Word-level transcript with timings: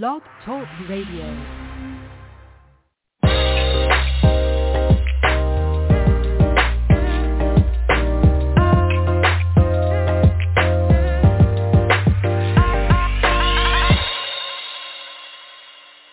Blog 0.00 0.22
Talk 0.46 0.66
Radio. 0.88 1.20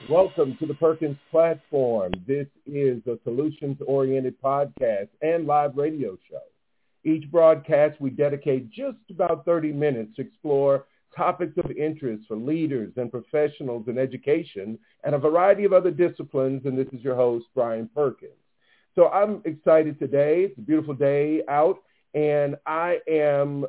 Welcome 0.09 0.57
to 0.59 0.65
the 0.65 0.73
Perkins 0.77 1.15
platform. 1.31 2.11
This 2.27 2.47
is 2.65 3.01
a 3.07 3.17
solutions-oriented 3.23 4.41
podcast 4.41 5.07
and 5.21 5.47
live 5.47 5.77
radio 5.77 6.17
show. 6.29 6.41
Each 7.05 7.31
broadcast, 7.31 8.01
we 8.01 8.09
dedicate 8.09 8.69
just 8.71 8.97
about 9.09 9.45
30 9.45 9.71
minutes 9.71 10.17
to 10.17 10.23
explore 10.23 10.83
topics 11.15 11.57
of 11.57 11.71
interest 11.71 12.25
for 12.27 12.35
leaders 12.37 12.93
and 12.97 13.11
professionals 13.11 13.87
in 13.87 13.97
education 13.97 14.77
and 15.03 15.15
a 15.15 15.19
variety 15.19 15.65
of 15.65 15.73
other 15.73 15.91
disciplines. 15.91 16.65
And 16.65 16.77
this 16.77 16.87
is 16.93 17.01
your 17.01 17.15
host, 17.15 17.45
Brian 17.55 17.89
Perkins. 17.93 18.31
So 18.95 19.07
I'm 19.09 19.41
excited 19.45 19.99
today. 19.99 20.41
It's 20.43 20.57
a 20.57 20.61
beautiful 20.61 20.93
day 20.93 21.41
out. 21.47 21.79
And 22.15 22.55
I 22.65 22.99
am 23.07 23.65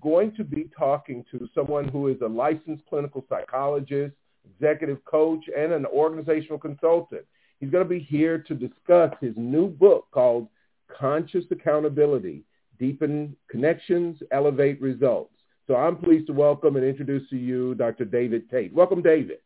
going 0.00 0.34
to 0.36 0.44
be 0.44 0.68
talking 0.76 1.24
to 1.30 1.48
someone 1.54 1.88
who 1.88 2.08
is 2.08 2.20
a 2.22 2.26
licensed 2.26 2.84
clinical 2.88 3.24
psychologist, 3.28 4.14
executive 4.44 5.04
coach, 5.04 5.44
and 5.56 5.72
an 5.72 5.86
organizational 5.86 6.58
consultant. 6.58 7.22
He's 7.60 7.70
going 7.70 7.84
to 7.84 7.88
be 7.88 8.00
here 8.00 8.38
to 8.38 8.54
discuss 8.54 9.14
his 9.20 9.34
new 9.36 9.68
book 9.68 10.08
called 10.10 10.48
Conscious 10.88 11.44
Accountability, 11.50 12.42
Deepen 12.78 13.36
Connections, 13.48 14.18
Elevate 14.32 14.82
Results. 14.82 15.33
So 15.66 15.76
I'm 15.76 15.96
pleased 15.96 16.26
to 16.26 16.32
welcome 16.34 16.76
and 16.76 16.84
introduce 16.84 17.28
to 17.30 17.36
you 17.36 17.74
Dr. 17.74 18.04
David 18.04 18.50
Tate. 18.50 18.72
Welcome, 18.72 19.00
David. 19.00 19.38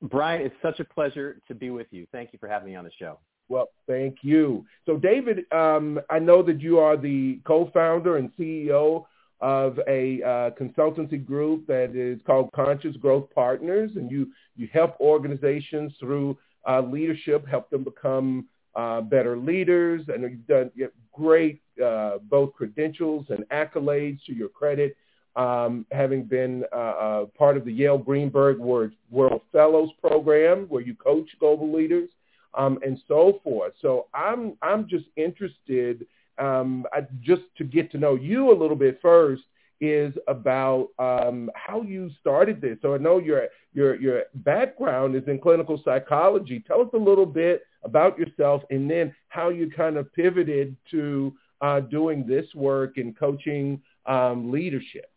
Brian, 0.00 0.40
it's 0.40 0.54
such 0.62 0.80
a 0.80 0.84
pleasure 0.84 1.40
to 1.48 1.54
be 1.54 1.70
with 1.70 1.88
you. 1.90 2.06
Thank 2.10 2.32
you 2.32 2.38
for 2.38 2.48
having 2.48 2.68
me 2.68 2.76
on 2.76 2.84
the 2.84 2.90
show. 2.98 3.18
Well, 3.48 3.68
thank 3.86 4.18
you. 4.22 4.64
So, 4.86 4.96
David, 4.96 5.50
um, 5.52 6.00
I 6.08 6.18
know 6.18 6.42
that 6.42 6.60
you 6.60 6.78
are 6.78 6.96
the 6.96 7.40
co-founder 7.44 8.16
and 8.16 8.30
CEO 8.38 9.04
of 9.40 9.78
a 9.86 10.22
uh, 10.22 10.50
consultancy 10.50 11.24
group 11.24 11.66
that 11.66 11.94
is 11.94 12.20
called 12.26 12.50
Conscious 12.52 12.96
Growth 12.96 13.28
Partners, 13.34 13.92
and 13.96 14.10
you 14.10 14.28
you 14.56 14.68
help 14.72 14.98
organizations 15.00 15.92
through 16.00 16.36
uh, 16.68 16.80
leadership, 16.80 17.46
help 17.46 17.70
them 17.70 17.84
become 17.84 18.46
uh, 18.78 19.00
better 19.00 19.36
leaders, 19.36 20.02
and 20.08 20.22
you've 20.22 20.46
done 20.46 20.70
you 20.76 20.88
great 21.12 21.60
uh, 21.84 22.18
both 22.30 22.52
credentials 22.52 23.26
and 23.28 23.44
accolades 23.48 24.24
to 24.24 24.32
your 24.32 24.48
credit, 24.48 24.96
um, 25.34 25.84
having 25.90 26.22
been 26.22 26.64
uh, 26.72 26.76
uh, 26.76 27.24
part 27.36 27.56
of 27.56 27.64
the 27.64 27.72
Yale 27.72 27.98
Greenberg 27.98 28.58
World, 28.58 28.92
World 29.10 29.40
Fellows 29.50 29.90
Program, 30.00 30.66
where 30.68 30.80
you 30.80 30.94
coach 30.94 31.28
global 31.40 31.72
leaders, 31.72 32.08
um, 32.54 32.78
and 32.86 33.00
so 33.08 33.40
forth. 33.42 33.72
So 33.82 34.06
I'm 34.14 34.56
I'm 34.62 34.88
just 34.88 35.06
interested 35.16 36.06
um, 36.38 36.86
I, 36.92 37.00
just 37.20 37.42
to 37.56 37.64
get 37.64 37.90
to 37.92 37.98
know 37.98 38.14
you 38.14 38.52
a 38.52 38.56
little 38.56 38.76
bit 38.76 39.00
first 39.02 39.42
is 39.80 40.14
about 40.28 40.88
um, 41.00 41.50
how 41.54 41.82
you 41.82 42.10
started 42.20 42.60
this. 42.60 42.78
So 42.80 42.94
I 42.94 42.98
know 42.98 43.18
your 43.18 43.48
your 43.74 44.00
your 44.00 44.22
background 44.36 45.16
is 45.16 45.22
in 45.26 45.40
clinical 45.40 45.80
psychology. 45.84 46.62
Tell 46.66 46.80
us 46.80 46.88
a 46.94 46.98
little 46.98 47.26
bit 47.26 47.62
about 47.82 48.18
yourself, 48.18 48.62
and 48.70 48.90
then 48.90 49.14
how 49.28 49.48
you 49.48 49.70
kind 49.70 49.96
of 49.96 50.12
pivoted 50.12 50.76
to 50.90 51.34
uh, 51.60 51.80
doing 51.80 52.26
this 52.26 52.46
work 52.54 52.96
and 52.96 53.18
coaching 53.18 53.80
um, 54.06 54.50
leadership. 54.50 55.10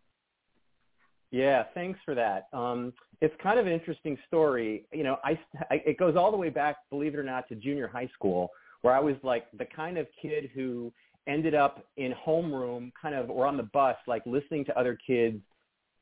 Yeah, 1.32 1.64
thanks 1.74 2.00
for 2.04 2.14
that. 2.16 2.48
Um, 2.52 2.94
it's 3.22 3.34
kind 3.42 3.60
of 3.60 3.66
an 3.66 3.72
interesting 3.72 4.18
story. 4.28 4.86
You 4.92 5.04
know, 5.04 5.18
I, 5.24 5.40
I 5.70 5.76
it 5.86 5.98
goes 5.98 6.16
all 6.16 6.32
the 6.32 6.38
way 6.38 6.50
back, 6.50 6.78
believe 6.90 7.14
it 7.14 7.18
or 7.18 7.24
not, 7.24 7.48
to 7.50 7.56
junior 7.56 7.88
high 7.88 8.10
school, 8.14 8.50
where 8.82 8.94
I 8.94 9.00
was 9.00 9.16
like 9.24 9.46
the 9.58 9.66
kind 9.66 9.98
of 9.98 10.08
kid 10.22 10.50
who 10.54 10.92
ended 11.28 11.54
up 11.54 11.86
in 11.98 12.14
homeroom 12.14 12.92
kind 13.00 13.16
of 13.16 13.30
or 13.30 13.46
on 13.46 13.58
the 13.58 13.64
bus 13.64 13.96
like 14.08 14.24
listening 14.26 14.66
to 14.66 14.78
other 14.78 14.98
kids 15.06 15.40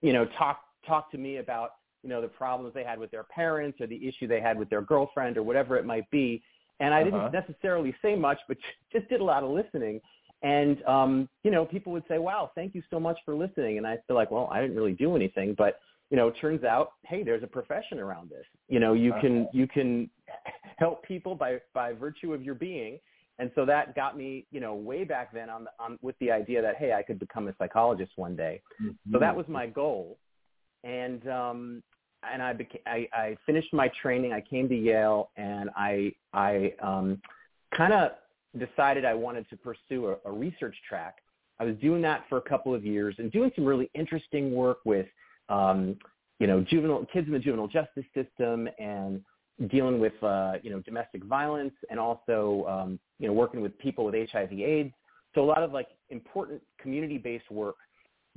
you 0.01 0.13
know 0.13 0.25
talk 0.37 0.61
talk 0.87 1.11
to 1.11 1.17
me 1.17 1.37
about 1.37 1.71
you 2.03 2.09
know 2.09 2.21
the 2.21 2.27
problems 2.27 2.73
they 2.73 2.83
had 2.83 2.97
with 2.97 3.11
their 3.11 3.23
parents 3.23 3.79
or 3.81 3.87
the 3.87 4.07
issue 4.07 4.27
they 4.27 4.39
had 4.39 4.57
with 4.57 4.69
their 4.69 4.81
girlfriend 4.81 5.37
or 5.37 5.43
whatever 5.43 5.75
it 5.77 5.85
might 5.85 6.09
be 6.09 6.41
and 6.79 6.93
i 6.93 7.01
Uh-huh. 7.01 7.09
didn't 7.09 7.33
necessarily 7.33 7.95
say 8.01 8.15
much 8.15 8.39
but 8.47 8.57
just 8.91 9.07
did 9.09 9.21
a 9.21 9.23
lot 9.23 9.43
of 9.43 9.49
listening. 9.51 9.99
And 10.41 10.81
um 10.85 11.27
you 11.43 11.51
know 11.51 11.65
people 11.65 11.91
would 11.93 12.03
say 12.07 12.17
wow 12.17 12.51
thank 12.55 12.73
you 12.75 12.81
so 12.89 12.99
much 12.99 13.17
for 13.25 13.35
listening. 13.35 13.77
And 13.77 13.85
i 13.85 13.97
feel 14.07 14.15
like 14.15 14.31
well 14.31 14.47
i 14.51 14.61
didn't 14.61 14.75
really 14.75 14.93
do 14.93 15.15
anything. 15.15 15.53
But 15.57 15.79
you 16.09 16.17
know 16.17 16.27
it 16.29 16.35
turns 16.41 16.63
out 16.63 16.93
hey 17.05 17.23
there's 17.23 17.43
a 17.43 17.47
profession 17.47 17.99
around 17.99 18.29
this. 18.29 18.45
You 18.67 18.79
know 18.79 18.93
you 18.93 19.11
can 19.21 19.47
you 19.53 19.67
can 19.67 20.09
help 20.77 21.03
people 21.03 21.35
by 21.35 21.59
by 21.73 21.93
virtue 21.93 22.33
of 22.33 22.41
your 22.43 22.55
being. 22.55 22.99
And 23.41 23.49
so 23.55 23.65
that 23.65 23.95
got 23.95 24.17
me, 24.17 24.45
you 24.51 24.59
know, 24.59 24.75
way 24.75 25.05
back 25.05 25.31
then 25.33 25.49
on, 25.49 25.63
the, 25.63 25.69
on 25.79 25.97
with 26.01 26.17
the 26.19 26.29
idea 26.29 26.61
that 26.61 26.75
hey, 26.75 26.91
I 26.91 27.01
could 27.01 27.19
become 27.19 27.47
a 27.47 27.55
psychologist 27.57 28.11
one 28.17 28.35
day. 28.35 28.61
So 29.13 29.17
that 29.19 29.33
was 29.33 29.45
my 29.47 29.65
goal, 29.65 30.17
and 30.83 31.25
um, 31.29 31.83
and 32.23 32.41
I, 32.41 32.53
beca- 32.53 32.81
I 32.85 33.07
I 33.13 33.37
finished 33.45 33.73
my 33.73 33.89
training. 34.01 34.33
I 34.33 34.41
came 34.41 34.67
to 34.69 34.75
Yale, 34.75 35.29
and 35.37 35.69
I 35.75 36.13
I 36.33 36.73
um, 36.81 37.21
kind 37.75 37.93
of 37.93 38.11
decided 38.57 39.05
I 39.05 39.13
wanted 39.13 39.49
to 39.49 39.57
pursue 39.57 40.07
a, 40.07 40.29
a 40.29 40.31
research 40.31 40.75
track. 40.87 41.17
I 41.59 41.65
was 41.65 41.75
doing 41.77 42.01
that 42.03 42.23
for 42.29 42.37
a 42.37 42.41
couple 42.41 42.73
of 42.73 42.85
years 42.85 43.15
and 43.19 43.31
doing 43.31 43.51
some 43.55 43.65
really 43.65 43.89
interesting 43.93 44.53
work 44.53 44.79
with, 44.85 45.07
um, 45.49 45.97
you 46.39 46.47
know, 46.47 46.61
juvenile 46.61 47.05
kids 47.11 47.27
in 47.27 47.33
the 47.33 47.39
juvenile 47.39 47.67
justice 47.67 48.05
system 48.13 48.69
and 48.79 49.21
dealing 49.69 49.99
with 49.99 50.13
uh, 50.23 50.53
you 50.63 50.69
know 50.69 50.79
domestic 50.81 51.23
violence 51.25 51.73
and 51.89 51.99
also 51.99 52.65
um, 52.67 52.99
you 53.19 53.27
know 53.27 53.33
working 53.33 53.61
with 53.61 53.77
people 53.79 54.05
with 54.05 54.15
HIV/AIDS. 54.31 54.93
So 55.35 55.43
a 55.43 55.45
lot 55.45 55.61
of 55.61 55.71
like 55.71 55.87
important 56.09 56.61
community-based 56.81 57.51
work. 57.51 57.75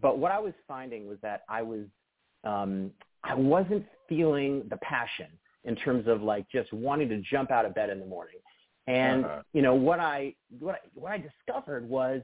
But 0.00 0.18
what 0.18 0.32
I 0.32 0.38
was 0.38 0.52
finding 0.66 1.06
was 1.06 1.18
that 1.22 1.42
I 1.48 1.62
was 1.62 1.86
um, 2.44 2.90
I 3.24 3.34
wasn't 3.34 3.84
feeling 4.08 4.64
the 4.68 4.76
passion 4.78 5.26
in 5.64 5.76
terms 5.76 6.08
of 6.08 6.22
like 6.22 6.48
just 6.50 6.72
wanting 6.72 7.08
to 7.10 7.20
jump 7.22 7.50
out 7.50 7.64
of 7.64 7.74
bed 7.74 7.90
in 7.90 8.00
the 8.00 8.06
morning. 8.06 8.36
And 8.88 9.24
Uh-huh. 9.24 9.42
you 9.52 9.62
know 9.62 9.74
what 9.74 10.00
I 10.00 10.34
what 10.58 10.74
I, 10.76 10.78
what 10.94 11.12
I 11.12 11.18
discovered 11.18 11.88
was, 11.88 12.22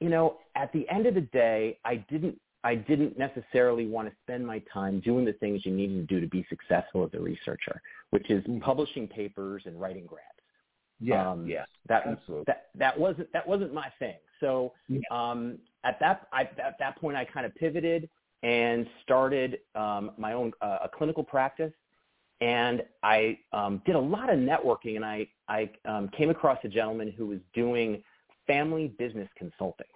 you 0.00 0.08
know, 0.08 0.38
at 0.54 0.72
the 0.72 0.88
end 0.88 1.06
of 1.06 1.14
the 1.14 1.20
day, 1.20 1.78
I 1.84 1.96
didn't 1.96 2.40
I 2.64 2.76
didn't 2.76 3.18
necessarily 3.18 3.86
want 3.86 4.08
to 4.08 4.14
spend 4.22 4.46
my 4.46 4.62
time 4.72 5.00
doing 5.00 5.24
the 5.24 5.32
things 5.34 5.66
you 5.66 5.72
needed 5.72 6.08
to 6.08 6.14
do 6.14 6.20
to 6.20 6.28
be 6.28 6.46
successful 6.48 7.04
as 7.04 7.10
a 7.12 7.20
researcher, 7.20 7.82
which 8.10 8.30
is 8.30 8.42
Mhm. 8.44 8.62
publishing 8.62 9.06
papers 9.08 9.64
and 9.66 9.80
writing 9.80 10.06
grants. 10.06 10.28
yeah, 11.00 11.30
um, 11.30 11.46
yeah, 11.46 11.64
That 11.88 12.06
absolutely. 12.06 12.44
that 12.46 12.70
that 12.76 12.98
wasn't 12.98 13.30
that 13.32 13.46
wasn't 13.46 13.74
my 13.74 13.90
thing. 13.98 14.16
So 14.40 14.72
Yeah. 14.88 15.00
um, 15.10 15.58
at 15.84 15.98
that 16.00 16.28
I, 16.32 16.42
at 16.42 16.78
that 16.78 16.96
point, 16.96 17.16
I 17.16 17.24
kind 17.24 17.44
of 17.44 17.54
pivoted 17.56 18.08
and 18.42 18.86
started 19.02 19.58
um, 19.74 20.12
my 20.18 20.32
own 20.32 20.52
uh, 20.60 20.78
a 20.84 20.88
clinical 20.88 21.22
practice, 21.22 21.72
and 22.40 22.82
I 23.02 23.38
um, 23.52 23.82
did 23.86 23.94
a 23.94 24.00
lot 24.00 24.32
of 24.32 24.38
networking. 24.38 24.96
And 24.96 25.04
I 25.04 25.28
I 25.48 25.70
um, 25.84 26.08
came 26.16 26.30
across 26.30 26.58
a 26.64 26.68
gentleman 26.68 27.12
who 27.16 27.26
was 27.26 27.38
doing 27.54 28.02
family 28.46 28.88
business 28.98 29.28
consulting. 29.36 29.86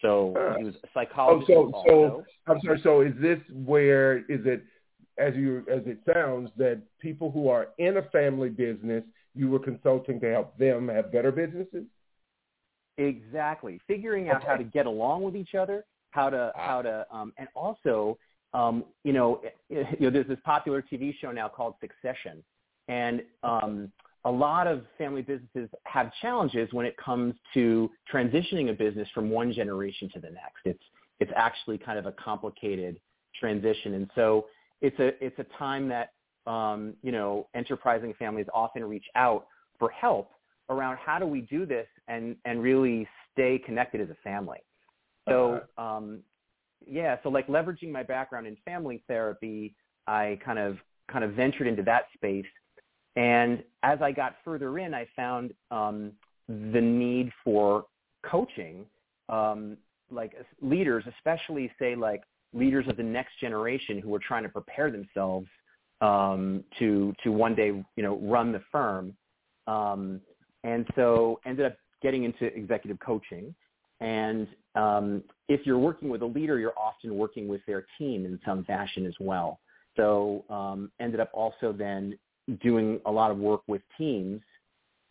So 0.00 0.34
he 0.58 0.64
was 0.64 0.74
a 0.74 0.78
Oh, 0.86 0.90
psychologist. 0.94 1.48
so 1.50 1.70
also. 1.72 2.24
so 2.46 2.52
I'm 2.52 2.60
sorry. 2.62 2.80
So 2.82 3.00
is 3.02 3.14
this 3.20 3.38
where 3.52 4.18
is 4.18 4.46
it 4.46 4.64
as 5.18 5.34
you 5.34 5.64
as 5.70 5.82
it 5.86 5.98
sounds 6.14 6.50
that 6.56 6.80
people 7.00 7.30
who 7.30 7.48
are 7.48 7.68
in 7.78 7.96
a 7.98 8.02
family 8.04 8.48
business 8.48 9.04
you 9.34 9.48
were 9.48 9.58
consulting 9.58 10.20
to 10.20 10.30
help 10.30 10.56
them 10.58 10.88
have 10.88 11.12
better 11.12 11.32
businesses? 11.32 11.84
Exactly. 12.98 13.80
Figuring 13.86 14.28
out 14.28 14.44
how 14.44 14.56
to 14.56 14.64
get 14.64 14.86
along 14.86 15.22
with 15.22 15.36
each 15.36 15.54
other, 15.54 15.84
how 16.10 16.30
to 16.30 16.52
Ah. 16.56 16.66
how 16.66 16.82
to 16.82 17.06
um, 17.10 17.32
and 17.38 17.48
also 17.54 18.18
um, 18.54 18.84
you 19.04 19.12
know 19.12 19.40
you 19.68 19.84
know 20.00 20.10
there's 20.10 20.28
this 20.28 20.38
popular 20.44 20.82
TV 20.82 21.14
show 21.20 21.32
now 21.32 21.48
called 21.48 21.74
Succession, 21.80 22.42
and 22.88 23.22
um, 23.42 23.92
a 24.24 24.30
lot 24.30 24.66
of 24.66 24.84
family 24.98 25.22
businesses 25.22 25.68
have 25.84 26.12
challenges 26.20 26.68
when 26.72 26.84
it 26.84 26.96
comes 26.96 27.34
to 27.54 27.90
transitioning 28.12 28.70
a 28.70 28.72
business 28.72 29.08
from 29.14 29.30
one 29.30 29.52
generation 29.52 30.10
to 30.14 30.20
the 30.20 30.30
next. 30.30 30.60
It's 30.64 30.82
it's 31.20 31.32
actually 31.36 31.78
kind 31.78 31.98
of 31.98 32.06
a 32.06 32.12
complicated 32.12 33.00
transition, 33.38 33.94
and 33.94 34.10
so 34.14 34.46
it's 34.80 34.98
a 34.98 35.24
it's 35.24 35.38
a 35.38 35.46
time 35.58 35.88
that 35.88 36.12
um, 36.46 36.94
you 37.02 37.12
know 37.12 37.48
enterprising 37.54 38.14
families 38.18 38.46
often 38.52 38.84
reach 38.84 39.06
out 39.14 39.46
for 39.78 39.90
help 39.90 40.30
around 40.68 40.96
how 40.98 41.18
do 41.18 41.26
we 41.26 41.42
do 41.42 41.66
this 41.66 41.86
and 42.08 42.36
and 42.44 42.62
really 42.62 43.06
stay 43.32 43.58
connected 43.64 44.00
as 44.00 44.08
a 44.10 44.16
family. 44.22 44.58
So 45.28 45.60
um, 45.78 46.20
yeah, 46.86 47.16
so 47.22 47.28
like 47.28 47.46
leveraging 47.46 47.90
my 47.90 48.02
background 48.02 48.46
in 48.46 48.56
family 48.64 49.02
therapy, 49.06 49.74
I 50.06 50.38
kind 50.44 50.58
of 50.58 50.78
kind 51.10 51.24
of 51.24 51.32
ventured 51.32 51.66
into 51.66 51.82
that 51.82 52.04
space. 52.14 52.46
And 53.16 53.62
as 53.82 54.00
I 54.00 54.12
got 54.12 54.36
further 54.44 54.78
in, 54.78 54.94
I 54.94 55.06
found 55.16 55.52
um, 55.70 56.12
the 56.48 56.80
need 56.80 57.32
for 57.44 57.86
coaching, 58.24 58.86
um, 59.28 59.76
like 60.10 60.32
leaders, 60.60 61.04
especially 61.16 61.70
say 61.78 61.94
like 61.94 62.22
leaders 62.52 62.86
of 62.88 62.96
the 62.96 63.02
next 63.02 63.38
generation 63.40 63.98
who 63.98 64.14
are 64.14 64.20
trying 64.20 64.42
to 64.42 64.48
prepare 64.48 64.90
themselves 64.90 65.46
um, 66.00 66.64
to 66.78 67.12
to 67.22 67.30
one 67.30 67.54
day 67.54 67.66
you 67.96 68.02
know 68.02 68.18
run 68.22 68.52
the 68.52 68.62
firm, 68.72 69.14
um, 69.66 70.20
and 70.64 70.86
so 70.96 71.40
ended 71.44 71.66
up 71.66 71.76
getting 72.02 72.24
into 72.24 72.46
executive 72.46 72.98
coaching. 73.00 73.54
And 74.00 74.46
um, 74.74 75.22
if 75.48 75.66
you're 75.66 75.78
working 75.78 76.08
with 76.08 76.22
a 76.22 76.26
leader, 76.26 76.58
you're 76.58 76.78
often 76.78 77.16
working 77.16 77.48
with 77.48 77.60
their 77.66 77.86
team 77.98 78.24
in 78.24 78.38
some 78.44 78.64
fashion 78.64 79.06
as 79.06 79.14
well. 79.20 79.60
So 79.96 80.44
um, 80.48 80.90
ended 81.00 81.20
up 81.20 81.30
also 81.34 81.72
then 81.72 82.18
doing 82.62 83.00
a 83.06 83.10
lot 83.10 83.30
of 83.30 83.38
work 83.38 83.62
with 83.66 83.82
teams. 83.98 84.40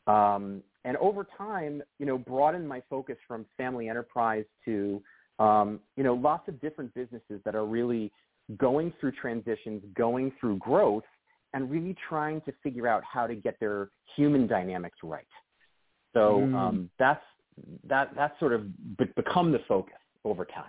Um, 0.08 0.64
and 0.86 0.98
over 0.98 1.28
time, 1.38 1.84
you 2.00 2.06
know, 2.06 2.18
broadened 2.18 2.68
my 2.68 2.82
focus 2.90 3.18
from 3.28 3.46
family 3.58 3.90
enterprise 3.90 4.46
to, 4.66 5.02
um, 5.38 5.80
you 5.96 6.04
know, 6.04 6.16
lots 6.16 6.48
of 6.48 6.60
different 6.62 6.94
businesses 6.94 7.42
that 7.46 7.54
are 7.54 7.66
really 7.66 8.12
going 8.58 8.92
through 9.00 9.12
transitions, 9.12 9.84
going 9.96 10.32
through 10.40 10.58
growth, 10.58 11.04
and 11.54 11.70
really 11.70 11.96
trying 12.08 12.42
to 12.42 12.54
figure 12.64 12.88
out 12.88 13.04
how 13.04 13.28
to 13.28 13.36
get 13.36 13.60
their 13.60 13.90
human 14.16 14.48
dynamics 14.48 14.98
right. 15.04 15.28
So 16.14 16.42
mm. 16.42 16.56
um, 16.56 16.90
that's 16.98 17.22
that 17.88 18.12
that's 18.16 18.38
sort 18.40 18.54
of 18.54 18.98
be- 18.98 19.06
become 19.16 19.52
the 19.52 19.60
focus 19.68 19.96
over 20.26 20.46
time. 20.46 20.66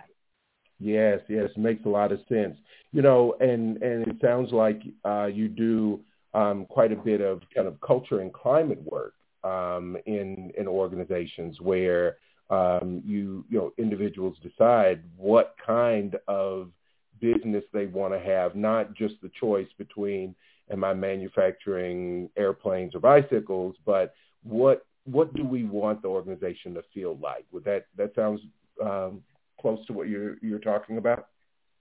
Yes, 0.79 1.19
yes, 1.29 1.49
makes 1.55 1.85
a 1.85 1.89
lot 1.89 2.11
of 2.11 2.19
sense. 2.27 2.57
You 2.91 3.01
know, 3.01 3.35
and 3.39 3.81
and 3.81 4.07
it 4.07 4.17
sounds 4.21 4.51
like 4.51 4.81
uh, 5.05 5.25
you 5.25 5.47
do 5.47 6.01
um, 6.33 6.65
quite 6.69 6.91
a 6.91 6.95
bit 6.95 7.21
of 7.21 7.41
kind 7.53 7.67
of 7.67 7.79
culture 7.81 8.19
and 8.19 8.33
climate 8.33 8.81
work 8.83 9.13
um, 9.43 9.97
in 10.05 10.51
in 10.57 10.67
organizations 10.67 11.61
where 11.61 12.17
um, 12.49 13.01
you 13.05 13.45
you 13.49 13.57
know 13.57 13.73
individuals 13.77 14.37
decide 14.41 15.03
what 15.17 15.55
kind 15.65 16.17
of 16.27 16.71
business 17.19 17.63
they 17.71 17.85
want 17.85 18.13
to 18.13 18.19
have, 18.19 18.55
not 18.55 18.93
just 18.95 19.15
the 19.21 19.31
choice 19.39 19.67
between 19.77 20.35
am 20.71 20.83
I 20.83 20.93
manufacturing 20.93 22.29
airplanes 22.37 22.95
or 22.95 22.99
bicycles, 22.99 23.75
but 23.85 24.13
what 24.43 24.85
what 25.05 25.33
do 25.33 25.43
we 25.43 25.63
want 25.63 26.01
the 26.01 26.07
organization 26.07 26.73
to 26.75 26.83
feel 26.93 27.17
like? 27.21 27.45
Would 27.51 27.63
that 27.65 27.87
that 27.97 28.13
sounds 28.15 28.41
um, 28.83 29.21
close 29.59 29.85
to 29.87 29.93
what 29.93 30.07
you're 30.07 30.37
you're 30.41 30.59
talking 30.59 30.97
about? 30.97 31.27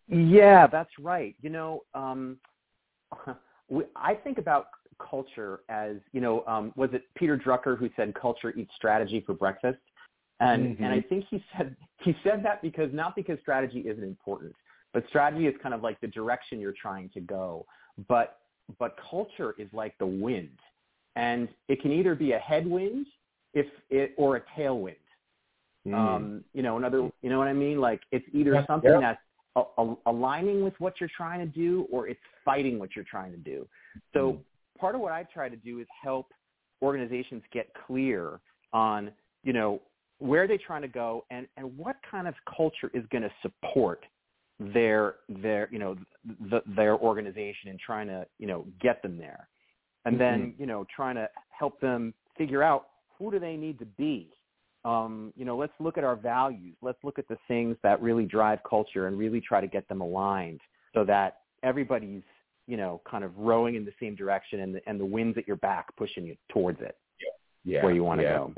Yeah, 0.08 0.66
that's 0.66 0.90
right. 0.98 1.36
You 1.40 1.50
know, 1.50 1.82
um, 1.94 2.38
we, 3.68 3.84
I 3.96 4.14
think 4.14 4.38
about 4.38 4.66
culture 4.98 5.60
as 5.68 5.96
you 6.12 6.20
know, 6.20 6.44
um, 6.46 6.72
was 6.76 6.90
it 6.92 7.04
Peter 7.14 7.36
Drucker 7.36 7.78
who 7.78 7.88
said 7.96 8.14
culture 8.14 8.52
eats 8.56 8.72
strategy 8.76 9.22
for 9.24 9.34
breakfast? 9.34 9.78
And 10.40 10.74
mm-hmm. 10.74 10.84
and 10.84 10.92
I 10.92 11.00
think 11.00 11.26
he 11.30 11.42
said 11.56 11.76
he 12.02 12.16
said 12.24 12.44
that 12.44 12.62
because 12.62 12.90
not 12.92 13.14
because 13.14 13.38
strategy 13.40 13.80
isn't 13.80 14.04
important, 14.04 14.54
but 14.92 15.04
strategy 15.08 15.46
is 15.46 15.54
kind 15.62 15.74
of 15.74 15.82
like 15.82 16.00
the 16.00 16.08
direction 16.08 16.60
you're 16.60 16.74
trying 16.80 17.10
to 17.10 17.20
go. 17.20 17.66
But 18.08 18.38
but 18.78 18.96
culture 19.08 19.54
is 19.58 19.68
like 19.72 19.96
the 19.98 20.06
wind, 20.06 20.58
and 21.20 21.48
it 21.68 21.82
can 21.82 21.92
either 21.92 22.14
be 22.14 22.32
a 22.32 22.38
headwind 22.38 23.06
if 23.52 23.66
it 23.90 24.14
or 24.16 24.36
a 24.36 24.42
tailwind. 24.58 24.94
Mm. 25.86 25.94
Um, 25.94 26.44
you 26.54 26.62
know, 26.62 26.78
another, 26.78 27.10
you 27.20 27.28
know 27.28 27.38
what 27.38 27.46
I 27.46 27.52
mean? 27.52 27.78
Like 27.78 28.00
it's 28.10 28.24
either 28.32 28.64
something 28.66 29.00
that's 29.00 29.20
a, 29.54 29.62
a, 29.78 29.94
aligning 30.06 30.64
with 30.64 30.74
what 30.78 30.94
you're 30.98 31.10
trying 31.14 31.40
to 31.40 31.46
do 31.46 31.86
or 31.92 32.08
it's 32.08 32.20
fighting 32.44 32.78
what 32.78 32.96
you're 32.96 33.04
trying 33.04 33.32
to 33.32 33.38
do. 33.38 33.68
So 34.14 34.32
mm. 34.32 34.38
part 34.78 34.94
of 34.94 35.02
what 35.02 35.12
I 35.12 35.24
try 35.24 35.50
to 35.50 35.56
do 35.56 35.78
is 35.78 35.86
help 36.02 36.32
organizations 36.80 37.42
get 37.52 37.70
clear 37.86 38.40
on, 38.72 39.12
you 39.44 39.52
know, 39.52 39.82
where 40.20 40.48
they're 40.48 40.58
trying 40.58 40.82
to 40.82 40.88
go 40.88 41.24
and, 41.30 41.46
and 41.58 41.76
what 41.76 41.96
kind 42.10 42.28
of 42.28 42.34
culture 42.56 42.90
is 42.94 43.04
going 43.10 43.22
to 43.22 43.30
support 43.42 44.04
their 44.74 45.14
their 45.40 45.68
you 45.70 45.78
know 45.78 45.96
the, 46.50 46.60
their 46.76 46.94
organization 46.98 47.70
and 47.70 47.80
trying 47.80 48.06
to 48.06 48.26
you 48.38 48.46
know 48.46 48.66
get 48.78 49.00
them 49.00 49.16
there 49.16 49.48
and 50.04 50.14
mm-hmm. 50.14 50.18
then 50.18 50.54
you 50.58 50.66
know 50.66 50.86
trying 50.94 51.14
to 51.14 51.28
help 51.50 51.80
them 51.80 52.14
figure 52.36 52.62
out 52.62 52.88
who 53.18 53.30
do 53.30 53.38
they 53.38 53.56
need 53.56 53.78
to 53.78 53.84
be 53.84 54.28
um, 54.84 55.32
you 55.36 55.44
know 55.44 55.56
let's 55.56 55.72
look 55.78 55.98
at 55.98 56.04
our 56.04 56.16
values 56.16 56.76
let's 56.82 56.98
look 57.04 57.18
at 57.18 57.28
the 57.28 57.38
things 57.48 57.76
that 57.82 58.00
really 58.00 58.24
drive 58.24 58.58
culture 58.68 59.06
and 59.06 59.18
really 59.18 59.40
try 59.40 59.60
to 59.60 59.66
get 59.66 59.88
them 59.88 60.00
aligned 60.00 60.60
so 60.94 61.04
that 61.04 61.38
everybody's 61.62 62.22
you 62.66 62.76
know 62.76 63.00
kind 63.08 63.24
of 63.24 63.36
rowing 63.36 63.74
in 63.74 63.84
the 63.84 63.92
same 64.00 64.14
direction 64.14 64.60
and 64.60 64.74
the, 64.74 64.80
and 64.86 64.98
the 64.98 65.04
winds 65.04 65.36
at 65.36 65.46
your 65.46 65.56
back 65.56 65.94
pushing 65.96 66.24
you 66.24 66.36
towards 66.50 66.80
it 66.80 66.96
yeah. 67.64 67.82
where 67.84 67.92
you 67.92 68.04
want 68.04 68.20
to 68.20 68.24
yeah. 68.24 68.36
go 68.38 68.54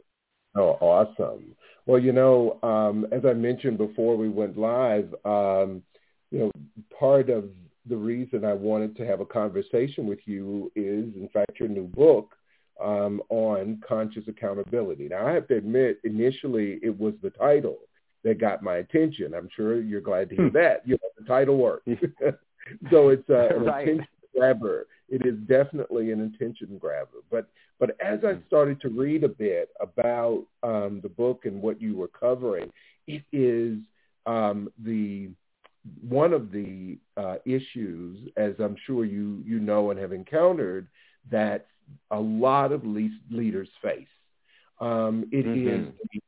Oh, 0.54 0.76
awesome. 0.80 1.56
Well, 1.86 1.98
you 1.98 2.12
know, 2.12 2.58
um, 2.62 3.06
as 3.10 3.24
I 3.24 3.32
mentioned 3.32 3.78
before 3.78 4.16
we 4.16 4.28
went 4.28 4.58
live, 4.58 5.14
um, 5.24 5.82
you 6.30 6.38
know, 6.38 6.50
part 6.98 7.30
of 7.30 7.44
the 7.88 7.96
reason 7.96 8.44
I 8.44 8.52
wanted 8.52 8.96
to 8.96 9.06
have 9.06 9.20
a 9.20 9.26
conversation 9.26 10.06
with 10.06 10.20
you 10.24 10.70
is, 10.76 11.14
in 11.16 11.28
fact, 11.32 11.58
your 11.58 11.68
new 11.68 11.86
book 11.86 12.34
um, 12.82 13.22
on 13.28 13.82
conscious 13.86 14.24
accountability. 14.28 15.08
Now, 15.08 15.26
I 15.26 15.32
have 15.32 15.48
to 15.48 15.56
admit, 15.56 15.98
initially 16.04 16.78
it 16.82 16.98
was 16.98 17.14
the 17.22 17.30
title 17.30 17.78
that 18.24 18.40
got 18.40 18.62
my 18.62 18.76
attention. 18.76 19.34
I'm 19.34 19.48
sure 19.54 19.80
you're 19.80 20.00
glad 20.00 20.28
to 20.30 20.36
hear 20.36 20.48
hmm. 20.48 20.56
that. 20.56 20.82
You 20.86 20.94
know, 20.94 21.08
the 21.18 21.24
title 21.24 21.58
works. 21.58 21.86
so 22.90 23.08
it's 23.08 23.28
uh, 23.28 23.56
an 23.56 23.64
right. 23.64 23.82
attention 23.82 24.06
grabber. 24.36 24.86
It 25.08 25.26
is 25.26 25.34
definitely 25.46 26.12
an 26.12 26.32
attention 26.34 26.78
grabber. 26.78 27.18
But 27.30 27.48
but 27.78 27.96
as 28.00 28.20
I 28.24 28.34
hmm. 28.34 28.40
started 28.46 28.80
to 28.82 28.88
read 28.88 29.24
a 29.24 29.28
bit 29.28 29.70
about 29.80 30.44
um, 30.62 31.00
the 31.02 31.08
book 31.08 31.46
and 31.46 31.60
what 31.60 31.80
you 31.80 31.96
were 31.96 32.08
covering, 32.08 32.70
it 33.06 33.22
is 33.32 33.78
um, 34.26 34.70
the 34.84 35.30
one 36.00 36.32
of 36.32 36.52
the 36.52 36.98
uh, 37.16 37.36
issues, 37.44 38.28
as 38.36 38.54
I'm 38.58 38.76
sure 38.86 39.04
you 39.04 39.42
you 39.44 39.58
know 39.58 39.90
and 39.90 39.98
have 39.98 40.12
encountered, 40.12 40.86
that 41.30 41.66
a 42.10 42.18
lot 42.18 42.72
of 42.72 42.84
leaders 42.84 43.68
face. 43.82 44.06
Um, 44.80 45.26
it 45.32 45.46
mm-hmm. 45.46 45.68
is 45.68 45.94
the, 46.12 46.20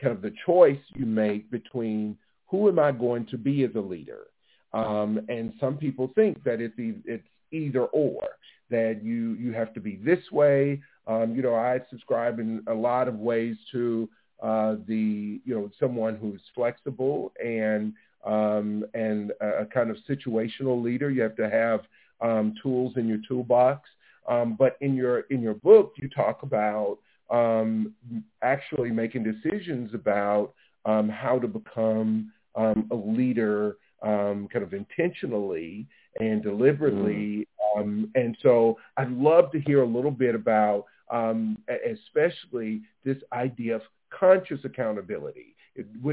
kind 0.00 0.14
of 0.14 0.22
the 0.22 0.34
choice 0.46 0.78
you 0.94 1.06
make 1.06 1.50
between 1.50 2.16
who 2.46 2.68
am 2.68 2.78
I 2.78 2.92
going 2.92 3.26
to 3.26 3.38
be 3.38 3.64
as 3.64 3.74
a 3.74 3.80
leader, 3.80 4.26
um, 4.72 5.20
and 5.28 5.52
some 5.60 5.76
people 5.76 6.10
think 6.14 6.42
that 6.44 6.60
it's 6.60 6.78
e- 6.78 7.02
it's 7.04 7.26
either 7.50 7.84
or 7.86 8.22
that 8.70 9.00
you 9.02 9.32
you 9.34 9.52
have 9.52 9.72
to 9.74 9.80
be 9.80 9.96
this 9.96 10.30
way. 10.30 10.80
Um, 11.06 11.34
you 11.34 11.42
know, 11.42 11.54
I 11.54 11.80
subscribe 11.90 12.38
in 12.38 12.62
a 12.68 12.74
lot 12.74 13.08
of 13.08 13.16
ways 13.16 13.56
to 13.72 14.08
uh, 14.42 14.76
the 14.86 15.40
you 15.44 15.54
know 15.54 15.70
someone 15.80 16.16
who's 16.16 16.40
flexible 16.54 17.32
and 17.42 17.92
um, 18.24 18.84
and 18.94 19.32
a, 19.40 19.60
a, 19.62 19.66
kind 19.66 19.90
of 19.90 19.96
situational 20.08 20.82
leader. 20.82 21.10
You 21.10 21.22
have 21.22 21.36
to 21.36 21.48
have 21.48 21.80
um, 22.20 22.54
tools 22.62 22.94
in 22.96 23.06
your 23.06 23.18
toolbox. 23.26 23.88
Um, 24.28 24.56
but 24.58 24.76
in 24.80 24.94
your 24.94 25.20
in 25.30 25.40
your 25.40 25.54
book, 25.54 25.94
you 25.96 26.08
talk 26.08 26.42
about 26.42 26.98
um, 27.30 27.94
actually 28.42 28.90
making 28.90 29.24
decisions 29.24 29.94
about 29.94 30.52
um, 30.84 31.08
how 31.08 31.38
to 31.38 31.48
become 31.48 32.32
um, 32.54 32.88
a 32.90 32.94
leader, 32.94 33.76
kind 34.02 34.48
of 34.54 34.74
intentionally 34.74 35.86
and 36.20 36.42
deliberately. 36.42 37.46
Mm. 37.76 38.10
and 38.14 38.36
so, 38.42 38.76
I'd 38.96 39.10
love 39.10 39.50
to 39.52 39.60
hear 39.60 39.82
a 39.82 39.86
little 39.86 40.10
bit 40.10 40.34
about, 40.34 40.84
especially 41.10 42.82
this 43.04 43.18
idea 43.32 43.76
of 43.76 43.82
conscious 44.10 44.60
accountability. 44.64 45.54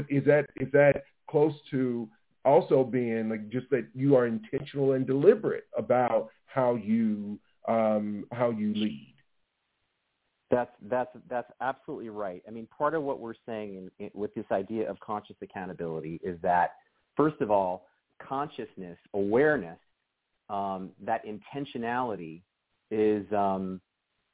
Is 0.08 0.24
that 0.24 0.46
is 0.56 0.70
that 0.72 1.04
close 1.28 1.54
to 1.70 2.08
also 2.44 2.84
being 2.84 3.28
like 3.28 3.48
just 3.50 3.68
that 3.70 3.86
you 3.94 4.16
are 4.16 4.26
intentional 4.26 4.92
and 4.92 5.06
deliberate 5.06 5.64
about 5.76 6.28
how 6.46 6.76
you 6.76 7.38
um, 7.68 8.24
how 8.32 8.50
you 8.50 8.72
lead. 8.74 9.14
That's 10.50 10.70
that's 10.88 11.10
that's 11.28 11.50
absolutely 11.60 12.08
right. 12.08 12.42
I 12.46 12.52
mean, 12.52 12.68
part 12.76 12.94
of 12.94 13.02
what 13.02 13.18
we're 13.18 13.34
saying 13.44 13.90
in, 13.98 14.06
in, 14.06 14.10
with 14.14 14.32
this 14.34 14.46
idea 14.52 14.88
of 14.88 14.98
conscious 15.00 15.36
accountability 15.42 16.20
is 16.22 16.38
that 16.42 16.74
first 17.16 17.40
of 17.40 17.50
all, 17.50 17.88
consciousness, 18.22 18.96
awareness, 19.12 19.78
um, 20.48 20.90
that 21.04 21.22
intentionality 21.26 22.42
is 22.92 23.26
um, 23.32 23.80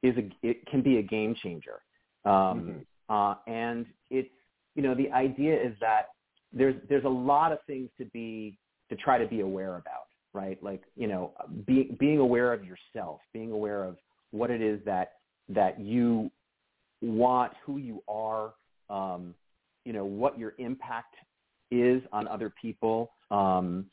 is 0.02 0.14
a, 0.18 0.28
it 0.42 0.66
can 0.66 0.82
be 0.82 0.98
a 0.98 1.02
game 1.02 1.34
changer, 1.42 1.80
um, 2.26 2.32
mm-hmm. 2.32 3.14
uh, 3.14 3.34
and 3.46 3.86
it's 4.10 4.28
you 4.74 4.82
know 4.82 4.94
the 4.94 5.10
idea 5.12 5.54
is 5.54 5.74
that 5.80 6.08
there's 6.52 6.76
there's 6.88 7.04
a 7.04 7.08
lot 7.08 7.52
of 7.52 7.58
things 7.66 7.90
to 7.98 8.04
be 8.06 8.58
to 8.90 8.96
try 8.96 9.18
to 9.18 9.26
be 9.26 9.40
aware 9.40 9.76
about, 9.76 10.06
right? 10.34 10.62
Like 10.62 10.82
you 10.96 11.08
know, 11.08 11.32
being 11.66 11.96
being 11.98 12.18
aware 12.18 12.52
of 12.52 12.64
yourself, 12.64 13.20
being 13.32 13.52
aware 13.52 13.84
of 13.84 13.96
what 14.30 14.50
it 14.50 14.60
is 14.60 14.80
that 14.84 15.12
that 15.48 15.80
you 15.80 16.30
want, 17.00 17.52
who 17.64 17.78
you 17.78 18.02
are, 18.08 18.52
um, 18.90 19.34
you 19.84 19.92
know, 19.92 20.04
what 20.04 20.38
your 20.38 20.54
impact 20.58 21.14
is 21.70 22.02
on 22.12 22.28
other 22.28 22.52
people. 22.60 23.10
Um, 23.30 23.86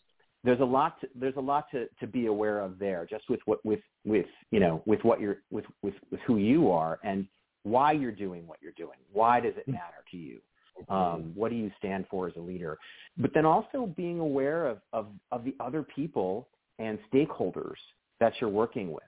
there's 0.44 0.60
a 0.62 0.66
lot 0.66 1.02
to, 1.02 1.10
there's 1.16 1.36
a 1.36 1.42
lot 1.42 1.66
to, 1.72 1.88
to 2.00 2.08
be 2.08 2.28
aware 2.28 2.60
of 2.60 2.80
there, 2.80 3.06
just 3.10 3.30
with 3.30 3.40
what 3.46 3.64
with 3.66 3.82
with 4.06 4.28
you 4.52 4.60
know 4.60 4.82
with 4.86 5.04
what 5.04 5.20
you're 5.20 5.38
with, 5.50 5.66
with 5.82 5.96
with 6.12 6.20
who 6.28 6.38
you 6.38 6.72
are 6.72 7.00
and 7.04 7.28
why 7.64 7.92
you're 7.92 8.12
doing 8.12 8.48
what 8.48 8.60
you're 8.62 8.74
doing. 8.74 8.98
Why 9.12 9.40
does 9.40 9.54
it 9.58 9.68
matter 9.68 10.04
to 10.12 10.18
you? 10.18 10.40
Um, 10.88 11.32
what 11.36 11.50
do 11.50 11.56
you 11.56 11.72
stand 11.78 12.06
for 12.10 12.28
as 12.28 12.36
a 12.38 12.40
leader? 12.40 12.78
But 13.18 13.32
then 13.34 13.46
also 13.46 13.94
being 13.98 14.20
aware 14.20 14.68
of, 14.68 14.80
of, 14.94 15.08
of 15.32 15.44
the 15.44 15.56
other 15.60 15.84
people 15.84 16.48
and 16.80 16.98
stakeholders 17.14 17.78
that 18.20 18.34
you're 18.40 18.50
working 18.50 18.92
with. 18.92 19.04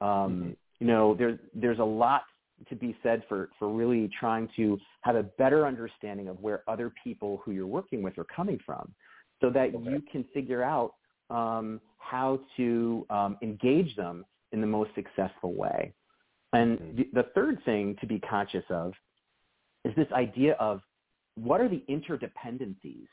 Um, 0.00 0.32
Mm-hmm. 0.32 0.50
You 0.78 0.86
know, 0.86 1.14
there's 1.14 1.38
there's 1.54 1.78
a 1.78 1.84
lot 1.84 2.24
to 2.68 2.76
be 2.76 2.94
said 3.02 3.22
for 3.28 3.48
for 3.58 3.72
really 3.72 4.10
trying 4.20 4.46
to 4.56 4.78
have 5.00 5.16
a 5.16 5.22
better 5.22 5.66
understanding 5.66 6.28
of 6.28 6.38
where 6.40 6.62
other 6.68 6.92
people 7.02 7.40
who 7.42 7.52
you're 7.52 7.66
working 7.66 8.02
with 8.02 8.18
are 8.18 8.24
coming 8.24 8.58
from, 8.66 8.94
so 9.40 9.48
that 9.50 9.74
Okay. 9.74 9.90
you 9.90 10.02
can 10.12 10.22
figure 10.34 10.62
out 10.62 10.92
um, 11.30 11.80
how 11.96 12.38
to 12.58 13.06
um, 13.08 13.38
engage 13.40 13.96
them 13.96 14.24
in 14.52 14.60
the 14.60 14.66
most 14.66 14.90
successful 14.94 15.54
way. 15.54 15.94
And 16.52 16.78
Mhm. 16.78 16.96
the, 16.96 17.22
the 17.22 17.22
third 17.34 17.64
thing 17.64 17.96
to 18.00 18.06
be 18.06 18.20
conscious 18.20 18.64
of 18.68 18.92
is 19.86 19.94
this 19.94 20.12
idea 20.12 20.54
of 20.54 20.82
what 21.36 21.60
are 21.60 21.68
the 21.68 21.82
interdependencies 21.88 23.06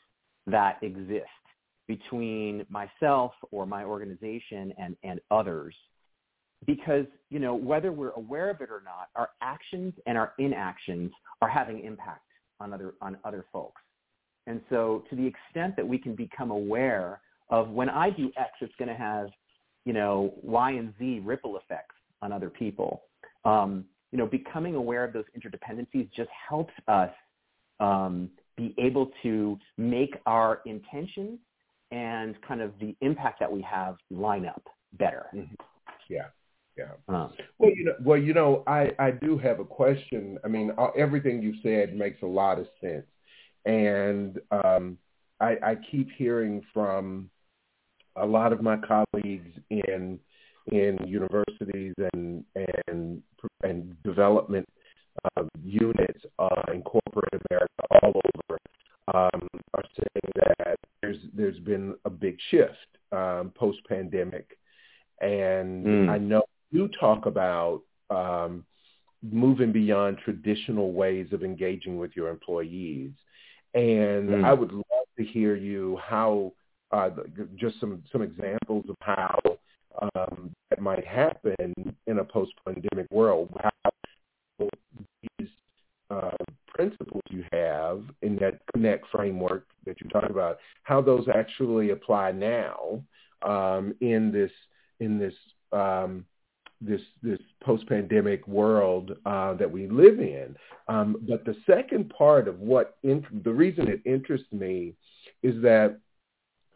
that 0.46 0.78
exist 0.82 1.28
between 1.86 2.64
myself 2.68 3.32
or 3.50 3.66
my 3.66 3.84
organization 3.84 4.72
and, 4.78 4.96
and 5.02 5.20
others. 5.30 5.74
Because, 6.66 7.04
you 7.28 7.38
know, 7.38 7.54
whether 7.54 7.92
we're 7.92 8.12
aware 8.12 8.48
of 8.48 8.60
it 8.62 8.70
or 8.70 8.82
not, 8.84 9.08
our 9.16 9.30
actions 9.42 9.92
and 10.06 10.16
our 10.16 10.32
inactions 10.38 11.12
are 11.42 11.48
having 11.48 11.84
impact 11.84 12.22
on 12.60 12.72
other, 12.72 12.94
on 13.02 13.18
other 13.24 13.44
folks. 13.52 13.82
And 14.46 14.60
so 14.70 15.04
to 15.10 15.16
the 15.16 15.26
extent 15.26 15.76
that 15.76 15.86
we 15.86 15.98
can 15.98 16.14
become 16.14 16.50
aware 16.50 17.20
of 17.50 17.68
when 17.68 17.90
I 17.90 18.10
do 18.10 18.30
X, 18.36 18.52
it's 18.60 18.72
going 18.78 18.88
to 18.88 18.94
have, 18.94 19.28
you 19.84 19.92
know, 19.92 20.32
Y 20.42 20.70
and 20.72 20.94
Z 20.98 21.20
ripple 21.22 21.58
effects 21.58 21.96
on 22.22 22.32
other 22.32 22.48
people. 22.48 23.02
Um, 23.44 23.84
you 24.10 24.18
know, 24.18 24.26
becoming 24.26 24.74
aware 24.74 25.04
of 25.04 25.12
those 25.12 25.24
interdependencies 25.36 26.08
just 26.16 26.30
helps 26.48 26.72
us 26.88 27.10
um, 27.80 28.30
be 28.56 28.74
able 28.78 29.10
to 29.22 29.58
make 29.76 30.16
our 30.26 30.60
intentions 30.66 31.38
and 31.90 32.40
kind 32.46 32.60
of 32.60 32.72
the 32.80 32.94
impact 33.00 33.40
that 33.40 33.50
we 33.50 33.62
have 33.62 33.96
line 34.10 34.46
up 34.46 34.62
better. 34.94 35.26
Yeah. 36.08 36.26
Yeah. 36.76 36.90
Um, 37.08 37.32
Well, 37.58 37.70
you 37.70 37.84
know, 37.84 37.94
well, 38.02 38.18
you 38.18 38.34
know, 38.34 38.64
I, 38.66 38.90
I 38.98 39.12
do 39.12 39.38
have 39.38 39.60
a 39.60 39.64
question. 39.64 40.38
I 40.44 40.48
mean, 40.48 40.72
everything 40.96 41.40
you 41.40 41.54
said 41.62 41.96
makes 41.96 42.20
a 42.22 42.26
lot 42.26 42.58
of 42.58 42.66
sense, 42.80 43.06
and 43.64 44.40
um, 44.50 44.98
I, 45.40 45.56
I 45.62 45.76
keep 45.90 46.08
hearing 46.16 46.62
from 46.72 47.30
a 48.16 48.26
lot 48.26 48.52
of 48.52 48.60
my 48.60 48.76
colleagues 48.76 49.52
in 49.70 50.18
in 50.66 50.98
universities 51.06 51.94
and 52.12 52.44
and 52.88 53.22
and 53.62 54.02
development 54.02 54.68
units 55.62 56.24
uh, 56.38 56.62
in 56.72 56.82
corporate 56.82 57.42
America 57.50 57.82
all 58.02 58.12
over 58.24 58.58
um, 59.14 59.48
are 59.74 59.84
saying 59.96 60.32
that 60.36 60.76
there's 61.02 61.18
there's 61.34 61.58
been 61.60 61.94
a 62.04 62.10
big 62.10 62.36
shift 62.50 62.72
um, 63.12 63.52
post 63.54 63.78
pandemic, 63.88 64.56
and 65.20 65.84
Mm. 65.86 66.08
I 66.08 66.18
know 66.18 66.42
you 66.70 66.88
talk 66.88 67.26
about 67.26 67.82
um, 68.10 68.64
moving 69.22 69.72
beyond 69.72 70.18
traditional 70.24 70.92
ways 70.92 71.28
of 71.32 71.42
engaging 71.44 71.98
with 71.98 72.12
your 72.16 72.28
employees, 72.28 73.12
and 73.74 74.28
Mm. 74.30 74.44
I 74.44 74.52
would 74.52 74.72
love 74.72 75.08
to 75.18 75.24
hear 75.24 75.54
you 75.54 75.98
how 75.98 76.52
uh, 76.90 77.10
just 77.56 77.78
some 77.80 78.02
some 78.12 78.22
examples 78.22 78.84
of 78.88 78.96
how 79.00 79.38
um, 80.14 80.50
that 80.70 80.80
might 80.80 81.06
happen 81.06 81.72
in 82.06 82.18
a 82.18 82.24
post-pandemic 82.24 83.06
world. 83.10 83.48
How 83.62 83.90
you 87.34 87.44
have 87.52 88.02
in 88.22 88.36
that 88.36 88.60
Connect 88.72 89.06
framework 89.10 89.66
that 89.86 90.00
you 90.00 90.08
talked 90.08 90.30
about, 90.30 90.58
how 90.82 91.00
those 91.00 91.26
actually 91.34 91.90
apply 91.90 92.32
now 92.32 93.02
um, 93.42 93.94
in 94.00 94.32
this 94.32 94.50
in 95.00 95.18
this 95.18 95.34
um, 95.72 96.24
this 96.80 97.00
this 97.22 97.40
post-pandemic 97.62 98.46
world 98.46 99.16
uh, 99.26 99.54
that 99.54 99.70
we 99.70 99.86
live 99.88 100.20
in. 100.20 100.54
Um, 100.88 101.16
but 101.28 101.44
the 101.44 101.56
second 101.66 102.12
part 102.16 102.48
of 102.48 102.60
what 102.60 102.96
in, 103.02 103.26
the 103.44 103.52
reason 103.52 103.88
it 103.88 104.00
interests 104.04 104.52
me 104.52 104.94
is 105.42 105.60
that 105.62 105.98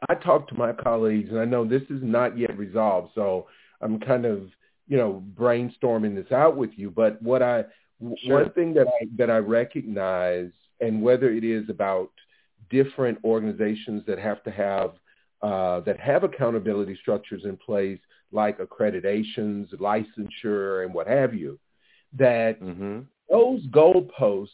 I 0.09 0.15
talk 0.15 0.49
to 0.49 0.55
my 0.55 0.73
colleagues, 0.73 1.31
and 1.31 1.39
I 1.39 1.45
know 1.45 1.65
this 1.65 1.83
is 1.91 2.03
not 2.03 2.39
yet 2.39 2.57
resolved, 2.57 3.13
so 3.15 3.49
I'm 3.81 4.01
kind 4.01 4.25
of 4.25 4.49
you 4.87 4.97
know 4.97 5.23
brainstorming 5.35 6.15
this 6.15 6.33
out 6.33 6.57
with 6.57 6.71
you. 6.77 6.91
But 6.91 7.21
what 7.23 7.43
I 7.43 7.65
Sure. 8.01 8.43
one 8.43 8.51
thing 8.53 8.75
that 8.75 8.87
I 8.87 9.07
that 9.17 9.31
I 9.31 9.39
recognize, 9.39 10.51
and 10.81 11.03
whether 11.03 11.31
it 11.31 11.45
is 11.45 11.69
about 11.69 12.11
different 12.71 13.19
organizations 13.25 14.05
that 14.07 14.19
have 14.19 14.43
to 14.45 14.51
have 14.51 14.93
uh, 15.43 15.81
that 15.81 15.99
have 15.99 16.25
accountability 16.25 16.97
structures 17.01 17.43
in 17.45 17.57
place, 17.57 17.99
like 18.33 18.59
accreditations, 18.59 19.73
licensure, 19.75 20.85
and 20.85 20.93
what 20.95 21.07
have 21.07 21.35
you, 21.35 21.59
that 22.17 22.61
mm-hmm. 22.61 23.01
those 23.31 23.67
goalposts 23.69 24.49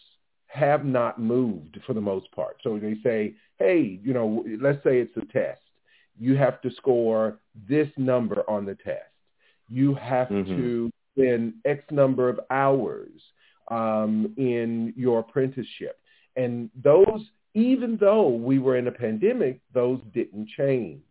have 0.47 0.85
not 0.85 1.19
moved 1.19 1.79
for 1.87 1.95
the 1.95 2.01
most 2.01 2.31
part. 2.33 2.57
So 2.63 2.79
they 2.79 2.97
say, 3.03 3.35
hey, 3.59 3.99
you 4.03 4.15
know, 4.15 4.45
let's 4.61 4.83
say 4.85 4.99
it's 5.01 5.17
a 5.17 5.33
test. 5.33 5.61
You 6.19 6.37
have 6.37 6.61
to 6.63 6.71
score 6.71 7.39
this 7.69 7.89
number 7.97 8.49
on 8.49 8.65
the 8.65 8.77
test. 8.77 9.11
You 9.69 9.95
have 9.95 10.29
Mhm. 10.29 10.47
to 10.57 10.91
spend 11.13 11.55
X 11.65 11.83
number 11.91 12.29
of 12.29 12.39
hours 12.51 13.11
um, 13.69 14.35
in 14.37 14.93
your 14.97 15.21
apprenticeship. 15.21 15.99
And 16.37 16.71
those, 16.83 17.31
even 17.55 17.97
though 17.99 18.29
we 18.29 18.59
were 18.59 18.77
in 18.77 18.89
a 18.89 18.93
pandemic, 18.93 19.61
those 19.73 20.01
didn't 20.13 20.49
change. 20.57 21.03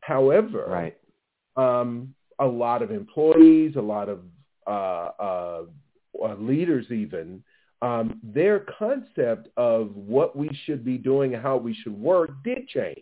However, 0.00 0.66
Right. 0.68 0.96
um, 1.56 2.14
a 2.38 2.46
lot 2.46 2.82
of 2.82 2.90
employees, 2.90 3.76
a 3.76 3.80
lot 3.80 4.08
of 4.08 4.20
uh, 4.66 5.10
uh, 5.18 5.62
uh, 6.22 6.34
leaders 6.34 6.90
even, 6.90 7.42
um, 7.82 8.20
their 8.22 8.60
concept 8.60 9.48
of 9.56 9.94
what 9.96 10.36
we 10.36 10.48
should 10.64 10.84
be 10.84 10.98
doing 10.98 11.34
and 11.34 11.42
how 11.42 11.56
we 11.56 11.74
should 11.74 11.98
work 11.98 12.30
did 12.42 12.68
change. 12.68 13.00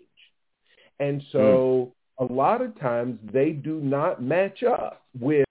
And 1.00 1.23
so 1.32 1.92
a 2.18 2.25
lot 2.25 2.61
of 2.61 2.78
times 2.78 3.18
they 3.32 3.50
do 3.50 3.80
not 3.80 4.23
match 4.23 4.62
up 4.62 5.02
with 5.18 5.46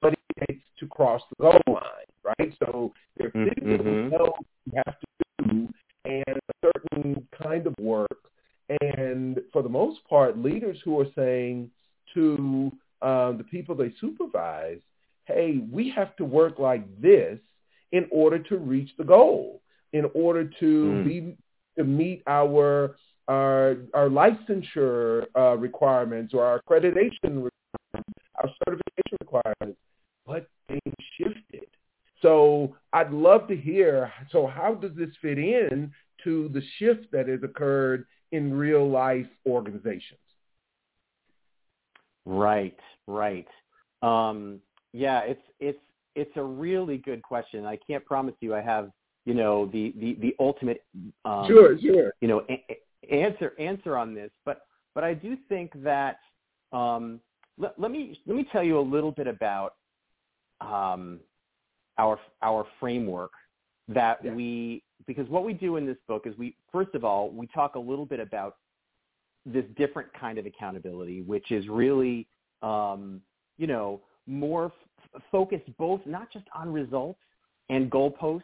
what 0.00 0.12
it 0.12 0.46
takes 0.48 0.64
to 0.80 0.86
cross 0.86 1.22
the 1.30 1.42
goal 1.42 1.60
line, 1.66 2.09
right? 2.38 2.52
So 2.58 2.92
there 3.16 3.28
are 3.28 3.30
things 3.30 3.68
that 3.70 3.84
we 3.84 3.90
Mhm. 3.92 4.10
know 4.10 4.34
we 4.66 4.72
have 4.84 4.96
to 5.00 5.06
do 5.44 5.68
and 6.04 6.36
a 6.36 6.54
certain 6.62 7.28
kind 7.32 7.66
of 7.66 7.74
work. 7.78 8.18
And 8.80 9.40
for 9.52 9.62
the 9.62 9.68
most 9.68 9.98
part, 10.08 10.38
leaders 10.38 10.80
who 10.84 10.98
are 11.00 11.10
saying 11.14 11.70
to 12.14 12.70
uh, 13.02 13.32
the 13.32 13.44
people 13.44 13.74
they 13.74 13.90
supervise, 14.00 14.80
hey, 15.24 15.58
we 15.70 15.90
have 15.90 16.14
to 16.16 16.24
work 16.24 16.58
like 16.58 16.84
this 17.00 17.38
in 17.92 18.06
order 18.10 18.38
to 18.38 18.56
reach 18.58 18.90
the 18.96 19.04
goal, 19.04 19.60
in 19.92 20.04
order 20.14 20.44
to 20.60 20.66
Mm. 20.66 21.04
be 21.04 21.36
to 21.76 21.84
meet 21.84 22.22
our 22.26 22.96
our 23.28 23.76
our 23.94 24.08
licensure 24.08 25.26
uh, 25.36 25.56
requirements 25.56 26.34
or 26.34 26.44
our 26.44 26.60
accreditation 26.60 27.32
requirements, 27.48 28.10
our 28.36 28.48
certification 28.64 29.16
requirements. 29.20 29.78
But 30.26 30.46
things 30.68 30.94
shifted. 31.16 31.49
So 32.22 32.76
I'd 32.92 33.12
love 33.12 33.48
to 33.48 33.56
hear. 33.56 34.12
So 34.30 34.46
how 34.46 34.74
does 34.74 34.92
this 34.96 35.10
fit 35.22 35.38
in 35.38 35.92
to 36.24 36.50
the 36.52 36.62
shift 36.78 37.10
that 37.12 37.28
has 37.28 37.42
occurred 37.42 38.06
in 38.32 38.52
real 38.52 38.88
life 38.88 39.26
organizations? 39.46 40.20
Right, 42.26 42.78
right. 43.06 43.46
Um, 44.02 44.60
yeah, 44.92 45.20
it's 45.20 45.42
it's 45.58 45.78
it's 46.14 46.36
a 46.36 46.42
really 46.42 46.98
good 46.98 47.22
question. 47.22 47.64
I 47.64 47.78
can't 47.86 48.04
promise 48.04 48.34
you 48.40 48.54
I 48.54 48.60
have 48.60 48.90
you 49.24 49.34
know 49.34 49.66
the 49.66 49.94
the 49.98 50.14
the 50.20 50.36
ultimate 50.38 50.84
um, 51.24 51.46
sure, 51.46 51.78
sure. 51.78 52.12
you 52.20 52.28
know 52.28 52.44
a- 52.50 52.78
answer 53.10 53.54
answer 53.58 53.96
on 53.96 54.14
this, 54.14 54.30
but 54.44 54.62
but 54.94 55.04
I 55.04 55.14
do 55.14 55.36
think 55.48 55.72
that 55.82 56.18
um, 56.72 57.20
let, 57.58 57.78
let 57.78 57.90
me 57.90 58.18
let 58.26 58.36
me 58.36 58.46
tell 58.52 58.62
you 58.62 58.78
a 58.78 58.82
little 58.82 59.12
bit 59.12 59.26
about 59.26 59.74
um, 60.60 61.20
our 62.02 62.18
our 62.42 62.62
framework 62.80 63.32
that 63.88 64.16
Yeah. 64.24 64.34
we 64.34 64.82
because 65.06 65.28
what 65.28 65.44
we 65.48 65.52
do 65.66 65.70
in 65.78 65.84
this 65.90 66.00
book 66.10 66.22
is 66.26 66.32
we 66.38 66.48
first 66.74 66.94
of 66.94 67.02
all 67.08 67.22
we 67.40 67.46
talk 67.48 67.74
a 67.74 67.84
little 67.90 68.06
bit 68.06 68.20
about 68.28 68.52
this 69.46 69.64
different 69.82 70.08
kind 70.12 70.36
of 70.38 70.44
accountability, 70.46 71.18
which 71.22 71.48
is 71.58 71.68
really 71.68 72.16
um, 72.62 73.20
you 73.58 73.66
know 73.66 73.88
more 74.26 74.66
f- 75.14 75.22
focused 75.30 75.68
both 75.78 76.00
not 76.06 76.26
just 76.32 76.46
on 76.54 76.66
results 76.72 77.20
and 77.68 77.90
goalposts, 77.90 78.42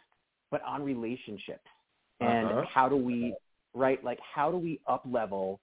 but 0.50 0.60
on 0.62 0.82
relationships 0.82 1.68
and 2.20 2.46
Uh-huh. 2.48 2.64
how 2.75 2.86
do 2.88 2.96
we 3.10 3.34
right 3.75 4.00
like 4.10 4.18
how 4.34 4.50
do 4.50 4.58
we 4.68 4.72
up 4.94 5.04
level 5.20 5.60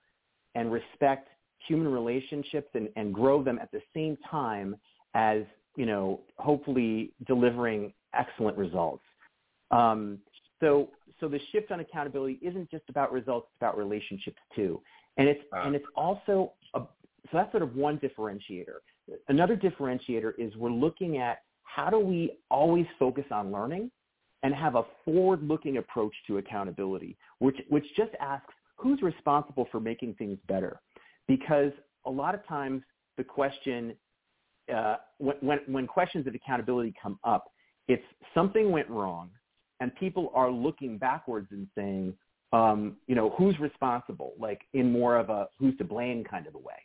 and 0.55 0.71
respect 0.71 1.25
human 1.67 1.87
relationships 1.99 2.69
and, 2.77 2.87
and 2.95 3.07
grow 3.13 3.37
them 3.47 3.57
at 3.65 3.71
the 3.71 3.81
same 3.95 4.15
time 4.29 4.69
as 5.15 5.39
you 5.75 5.85
know 5.85 6.19
hopefully 6.37 7.11
delivering 7.25 7.93
excellent 8.13 8.57
results 8.57 9.03
um, 9.71 10.19
so 10.59 10.89
so 11.19 11.27
the 11.27 11.39
shift 11.51 11.71
on 11.71 11.79
accountability 11.79 12.39
isn't 12.41 12.69
just 12.69 12.83
about 12.89 13.11
results 13.11 13.47
it's 13.51 13.57
about 13.57 13.77
relationships 13.77 14.39
too 14.55 14.81
and 15.17 15.27
it's 15.27 15.41
Ah. 15.53 15.65
and 15.65 15.75
it's 15.75 15.85
also 15.95 16.53
a, 16.73 16.79
so 16.79 17.29
that's 17.33 17.51
sort 17.51 17.63
of 17.63 17.75
one 17.75 17.99
differentiator 17.99 18.79
another 19.27 19.55
differentiator 19.55 20.33
is 20.37 20.55
we're 20.55 20.69
looking 20.69 21.17
at 21.17 21.39
how 21.63 21.89
do 21.89 21.97
we 21.97 22.37
always 22.51 22.85
focus 22.99 23.25
on 23.31 23.51
learning 23.51 23.89
and 24.43 24.53
have 24.53 24.75
a 24.75 24.83
forward-looking 25.05 25.77
approach 25.77 26.13
to 26.27 26.37
accountability, 26.37 27.17
which, 27.39 27.57
which 27.69 27.85
just 27.95 28.11
asks 28.19 28.53
who's 28.75 29.01
responsible 29.01 29.67
for 29.71 29.79
making 29.79 30.13
things 30.15 30.37
better? 30.47 30.79
Because 31.27 31.71
a 32.05 32.11
lot 32.11 32.35
of 32.35 32.45
times 32.45 32.83
the 33.17 33.23
question, 33.23 33.95
uh, 34.73 34.97
when, 35.17 35.35
when, 35.41 35.59
when 35.67 35.87
questions 35.87 36.27
of 36.27 36.35
accountability 36.35 36.93
come 37.01 37.19
up, 37.23 37.45
it's 37.87 38.03
something 38.33 38.71
went 38.71 38.89
wrong 38.89 39.29
and 39.79 39.93
people 39.95 40.31
are 40.33 40.49
looking 40.49 40.97
backwards 40.97 41.47
and 41.51 41.67
saying, 41.75 42.13
um, 42.53 42.97
you 43.07 43.15
know, 43.15 43.31
who's 43.37 43.59
responsible, 43.59 44.33
like 44.39 44.61
in 44.73 44.91
more 44.91 45.17
of 45.17 45.29
a 45.29 45.47
who's 45.59 45.75
to 45.77 45.83
blame 45.83 46.23
kind 46.23 46.47
of 46.47 46.55
a 46.55 46.59
way. 46.59 46.75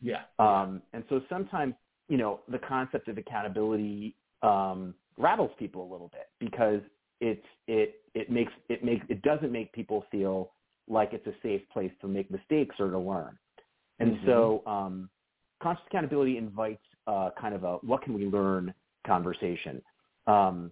Yeah. 0.00 0.22
Um, 0.38 0.82
and 0.92 1.04
so 1.08 1.20
sometimes, 1.28 1.74
you 2.08 2.16
know, 2.16 2.40
the 2.48 2.58
concept 2.58 3.08
of 3.08 3.18
accountability 3.18 4.16
um, 4.42 4.94
rattles 5.18 5.50
people 5.58 5.82
a 5.82 5.90
little 5.90 6.08
bit 6.08 6.28
because 6.38 6.80
it's 7.20 7.44
it 7.66 7.96
it 8.14 8.30
makes 8.30 8.52
it 8.68 8.82
makes 8.84 9.04
it 9.08 9.20
doesn't 9.22 9.52
make 9.52 9.72
people 9.72 10.04
feel 10.10 10.52
like 10.88 11.10
it's 11.12 11.26
a 11.26 11.34
safe 11.42 11.62
place 11.72 11.92
to 12.00 12.08
make 12.08 12.30
mistakes 12.30 12.76
or 12.78 12.90
to 12.90 12.98
learn. 12.98 13.36
And 13.98 14.12
mm-hmm. 14.12 14.26
so 14.26 14.62
um, 14.66 15.10
conscious 15.62 15.84
accountability 15.88 16.38
invites 16.38 16.82
uh, 17.10 17.30
kind 17.40 17.54
of 17.54 17.64
a 17.64 17.76
what 17.78 18.02
can 18.02 18.14
we 18.14 18.26
learn 18.26 18.72
conversation. 19.06 19.82
Um, 20.26 20.70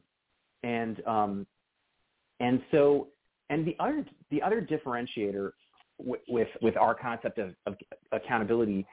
and 0.62 1.02
um, 1.06 1.46
and 2.40 2.62
so 2.70 3.08
and 3.50 3.66
the 3.66 3.76
other 3.80 4.04
the 4.30 4.40
other 4.42 4.60
differentiator 4.60 5.50
w- 5.98 6.22
with 6.28 6.48
with 6.62 6.76
our 6.76 6.94
concept 6.94 7.38
of, 7.38 7.54
of 7.66 7.74
accountability 8.12 8.86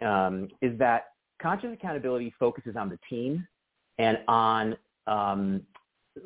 um, 0.00 0.48
is 0.60 0.76
that 0.78 1.12
conscious 1.40 1.70
accountability 1.72 2.34
focuses 2.38 2.74
on 2.76 2.88
the 2.88 2.98
team 3.08 3.46
and 3.98 4.18
on 4.26 4.76
um, 5.06 5.62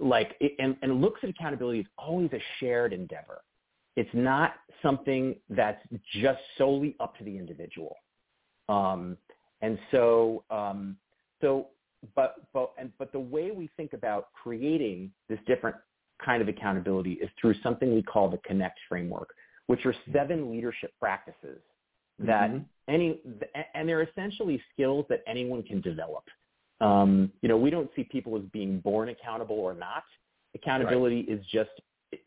like 0.01 0.41
and, 0.59 0.77
and 0.83 1.01
looks 1.01 1.21
at 1.23 1.29
accountability 1.31 1.81
as 1.81 1.87
always 1.99 2.31
a 2.33 2.41
shared 2.59 2.93
endeavor. 2.93 3.43
It's 3.97 4.11
not 4.15 4.55
something 4.83 5.37
that's 5.51 5.83
just 6.23 6.41
solely 6.57 6.97
up 6.99 7.17
to 7.19 7.25
the 7.25 7.37
individual. 7.37 7.95
Um, 8.71 9.19
and 9.63 9.79
so, 9.91 10.45
um, 10.51 10.97
so, 11.41 11.69
but, 12.15 12.37
but, 12.53 12.73
and, 12.79 12.91
but 12.99 13.13
the 13.13 13.21
way 13.21 13.53
we 13.53 13.71
think 13.77 13.93
about 13.93 14.29
creating 14.35 15.11
this 15.29 15.39
different 15.47 15.77
kind 16.25 16.43
of 16.43 16.49
accountability 16.49 17.13
is 17.15 17.31
through 17.41 17.55
something 17.63 17.95
we 17.95 18.03
call 18.03 18.29
the 18.29 18.39
Connect 18.39 18.79
framework, 18.89 19.31
which 19.69 19.87
are 19.87 19.95
seven 20.13 20.51
leadership 20.51 20.93
practices 21.01 21.61
that 22.19 22.51
mm-hmm. 22.51 22.59
any, 22.89 23.21
and 23.75 23.89
they're 23.89 24.03
essentially 24.03 24.63
skills 24.73 25.07
that 25.09 25.23
anyone 25.27 25.63
can 25.63 25.81
develop. 25.81 26.25
Um, 26.81 27.33
you 27.43 27.49
know, 27.49 27.57
we 27.57 27.71
don't 27.71 27.91
see 27.95 28.05
people 28.05 28.37
as 28.37 28.43
being 28.53 28.81
born 28.81 29.09
accountable 29.09 29.57
or 29.57 29.75
not. 29.75 30.03
Accountability 30.55 31.27
right. 31.29 31.39
is 31.39 31.45
just, 31.53 31.71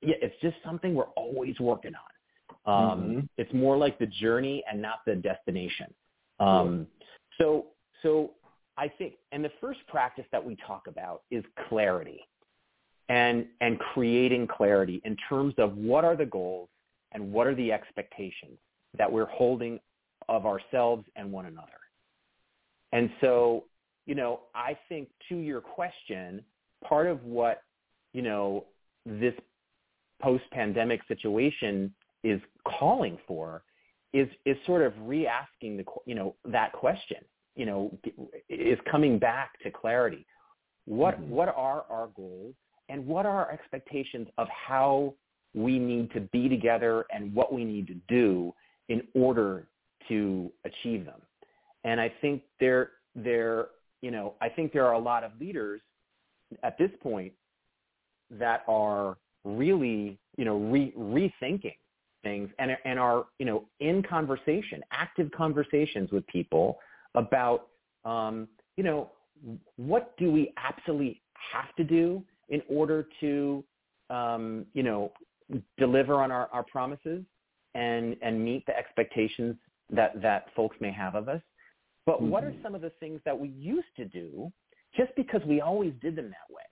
yeah, 0.01 0.15
it's 0.21 0.35
just 0.41 0.55
something 0.65 0.95
we're 0.95 1.03
always 1.15 1.59
working 1.59 1.91
on. 1.93 2.11
Um, 2.65 3.01
mm-hmm. 3.01 3.19
It's 3.37 3.53
more 3.53 3.77
like 3.77 3.99
the 3.99 4.07
journey 4.07 4.63
and 4.69 4.81
not 4.81 4.99
the 5.05 5.15
destination. 5.15 5.93
Um, 6.39 6.87
So, 7.37 7.67
so 8.01 8.31
I 8.77 8.87
think, 8.87 9.15
and 9.31 9.43
the 9.43 9.51
first 9.61 9.79
practice 9.87 10.25
that 10.31 10.43
we 10.43 10.55
talk 10.67 10.87
about 10.87 11.23
is 11.31 11.43
clarity 11.69 12.19
and, 13.09 13.45
and 13.61 13.79
creating 13.79 14.47
clarity 14.47 15.01
in 15.05 15.15
terms 15.29 15.53
of 15.57 15.77
what 15.77 16.03
are 16.03 16.15
the 16.15 16.25
goals 16.25 16.69
and 17.11 17.31
what 17.31 17.47
are 17.47 17.55
the 17.55 17.71
expectations 17.71 18.57
that 18.97 19.11
we're 19.11 19.27
holding 19.27 19.79
of 20.27 20.45
ourselves 20.45 21.05
and 21.15 21.31
one 21.31 21.45
another. 21.45 21.67
And 22.91 23.09
so, 23.21 23.65
you 24.05 24.15
know, 24.15 24.41
I 24.53 24.77
think 24.89 25.09
to 25.29 25.37
your 25.37 25.61
question, 25.61 26.43
part 26.83 27.07
of 27.07 27.23
what, 27.23 27.61
you 28.13 28.21
know, 28.21 28.65
this 29.05 29.33
post-pandemic 30.21 31.01
situation 31.07 31.93
is 32.23 32.41
calling 32.67 33.17
for 33.27 33.63
is 34.15 34.29
is 34.45 34.55
sort 34.65 34.81
of 34.81 34.93
re-asking 35.01 35.75
the 35.75 35.83
you 36.05 36.15
know 36.15 36.35
that 36.45 36.71
question 36.71 37.17
you 37.55 37.65
know 37.65 37.91
is 38.49 38.79
coming 38.89 39.19
back 39.19 39.59
to 39.61 39.69
clarity 39.69 40.25
what 40.85 41.15
mm-hmm. 41.15 41.31
what 41.31 41.49
are 41.49 41.85
our 41.89 42.09
goals 42.15 42.55
and 42.87 43.05
what 43.05 43.25
are 43.25 43.35
our 43.35 43.51
expectations 43.51 44.27
of 44.37 44.47
how 44.47 45.13
we 45.53 45.77
need 45.77 46.09
to 46.11 46.21
be 46.21 46.47
together 46.47 47.05
and 47.13 47.33
what 47.35 47.51
we 47.51 47.65
need 47.65 47.87
to 47.87 47.95
do 48.07 48.53
in 48.87 49.01
order 49.13 49.67
to 50.07 50.49
achieve 50.63 51.03
them 51.05 51.21
and 51.83 51.99
i 51.99 52.11
think 52.21 52.41
there 52.61 52.91
there 53.15 53.67
you 54.01 54.11
know 54.11 54.33
i 54.41 54.47
think 54.47 54.71
there 54.71 54.85
are 54.85 54.93
a 54.93 54.99
lot 54.99 55.25
of 55.25 55.31
leaders 55.41 55.81
at 56.63 56.77
this 56.77 56.91
point 57.03 57.33
that 58.31 58.63
are 58.65 59.17
really 59.43 60.17
you 60.37 60.45
know 60.45 60.57
re- 60.57 60.93
rethinking 60.97 61.75
things 62.25 62.49
and, 62.59 62.75
and 62.83 62.99
are, 62.99 63.27
you 63.39 63.45
know, 63.45 63.63
in 63.79 64.03
conversation, 64.03 64.81
active 64.91 65.29
conversations 65.31 66.11
with 66.11 66.25
people 66.27 66.77
about, 67.13 67.67
um, 68.03 68.47
you 68.75 68.83
know, 68.83 69.11
what 69.77 70.17
do 70.17 70.31
we 70.31 70.51
absolutely 70.57 71.21
have 71.53 71.73
to 71.75 71.83
do 71.83 72.23
in 72.49 72.61
order 72.67 73.07
to, 73.21 73.63
um, 74.09 74.65
you 74.73 74.83
know, 74.83 75.11
deliver 75.77 76.15
on 76.15 76.31
our, 76.31 76.49
our 76.51 76.63
promises 76.63 77.23
and, 77.75 78.17
and 78.21 78.43
meet 78.43 78.65
the 78.65 78.75
expectations 78.75 79.55
that, 79.91 80.19
that 80.21 80.47
folks 80.55 80.75
may 80.81 80.91
have 80.91 81.15
of 81.15 81.29
us. 81.29 81.41
But 82.05 82.17
mm-hmm. 82.17 82.29
what 82.29 82.43
are 82.43 82.51
mm-hmm. 82.51 82.63
some 82.63 82.75
of 82.75 82.81
the 82.81 82.91
things 82.99 83.21
that 83.25 83.39
we 83.39 83.49
used 83.49 83.93
to 83.97 84.05
do 84.05 84.51
just 84.97 85.15
because 85.15 85.41
we 85.45 85.61
always 85.61 85.93
did 86.01 86.15
them 86.15 86.29
that 86.29 86.53
way 86.53 86.63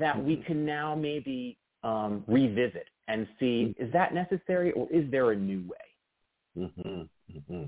that 0.00 0.16
mm-hmm. 0.16 0.26
we 0.26 0.36
can 0.36 0.64
now 0.64 0.94
maybe 0.94 1.58
um, 1.84 2.24
revisit 2.26 2.86
and 3.08 3.26
see 3.38 3.74
mm-hmm. 3.74 3.84
is 3.84 3.92
that 3.92 4.14
necessary 4.14 4.72
or 4.72 4.88
is 4.90 5.10
there 5.10 5.32
a 5.32 5.36
new 5.36 5.62
way? 5.68 6.66
Mm-hmm. 6.66 7.36
Mm-hmm. 7.36 7.64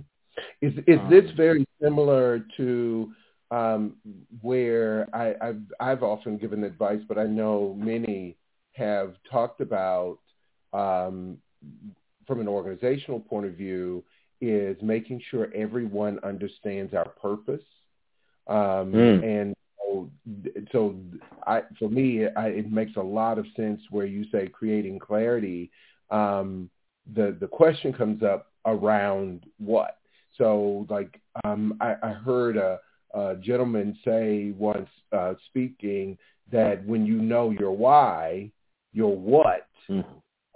Is 0.60 0.72
is 0.86 0.98
um, 0.98 1.10
this 1.10 1.24
very 1.36 1.66
similar 1.82 2.44
to 2.56 3.12
um, 3.50 3.96
where 4.40 5.08
I, 5.14 5.34
I've 5.40 5.62
I've 5.80 6.02
often 6.02 6.38
given 6.38 6.64
advice, 6.64 7.00
but 7.08 7.18
I 7.18 7.24
know 7.24 7.76
many 7.78 8.36
have 8.72 9.14
talked 9.30 9.60
about 9.60 10.18
um, 10.72 11.38
from 12.26 12.40
an 12.40 12.48
organizational 12.48 13.20
point 13.20 13.46
of 13.46 13.54
view 13.54 14.02
is 14.40 14.76
making 14.82 15.22
sure 15.30 15.48
everyone 15.54 16.18
understands 16.24 16.92
our 16.92 17.08
purpose 17.08 17.62
um, 18.48 18.92
mm. 18.92 19.24
and 19.24 19.54
so, 20.72 20.96
I, 21.46 21.62
for 21.78 21.88
me, 21.88 22.26
I, 22.36 22.48
it 22.48 22.70
makes 22.70 22.96
a 22.96 23.02
lot 23.02 23.38
of 23.38 23.46
sense 23.56 23.80
where 23.90 24.06
you 24.06 24.24
say 24.32 24.48
creating 24.48 24.98
clarity. 24.98 25.70
Um, 26.10 26.70
the 27.14 27.36
the 27.38 27.46
question 27.46 27.92
comes 27.92 28.22
up 28.22 28.52
around 28.64 29.46
what. 29.58 29.98
So, 30.38 30.86
like 30.88 31.20
um, 31.44 31.76
I, 31.80 31.94
I 32.02 32.10
heard 32.10 32.56
a, 32.56 32.80
a 33.14 33.36
gentleman 33.36 33.96
say 34.04 34.52
once 34.56 34.88
uh, 35.12 35.34
speaking 35.46 36.18
that 36.50 36.84
when 36.86 37.06
you 37.06 37.20
know 37.20 37.50
your 37.50 37.72
why, 37.72 38.50
your 38.92 39.16
what 39.16 39.68
mm. 39.88 40.04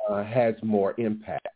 uh, 0.09 0.25
has 0.25 0.55
more 0.63 0.95
impact. 0.99 1.47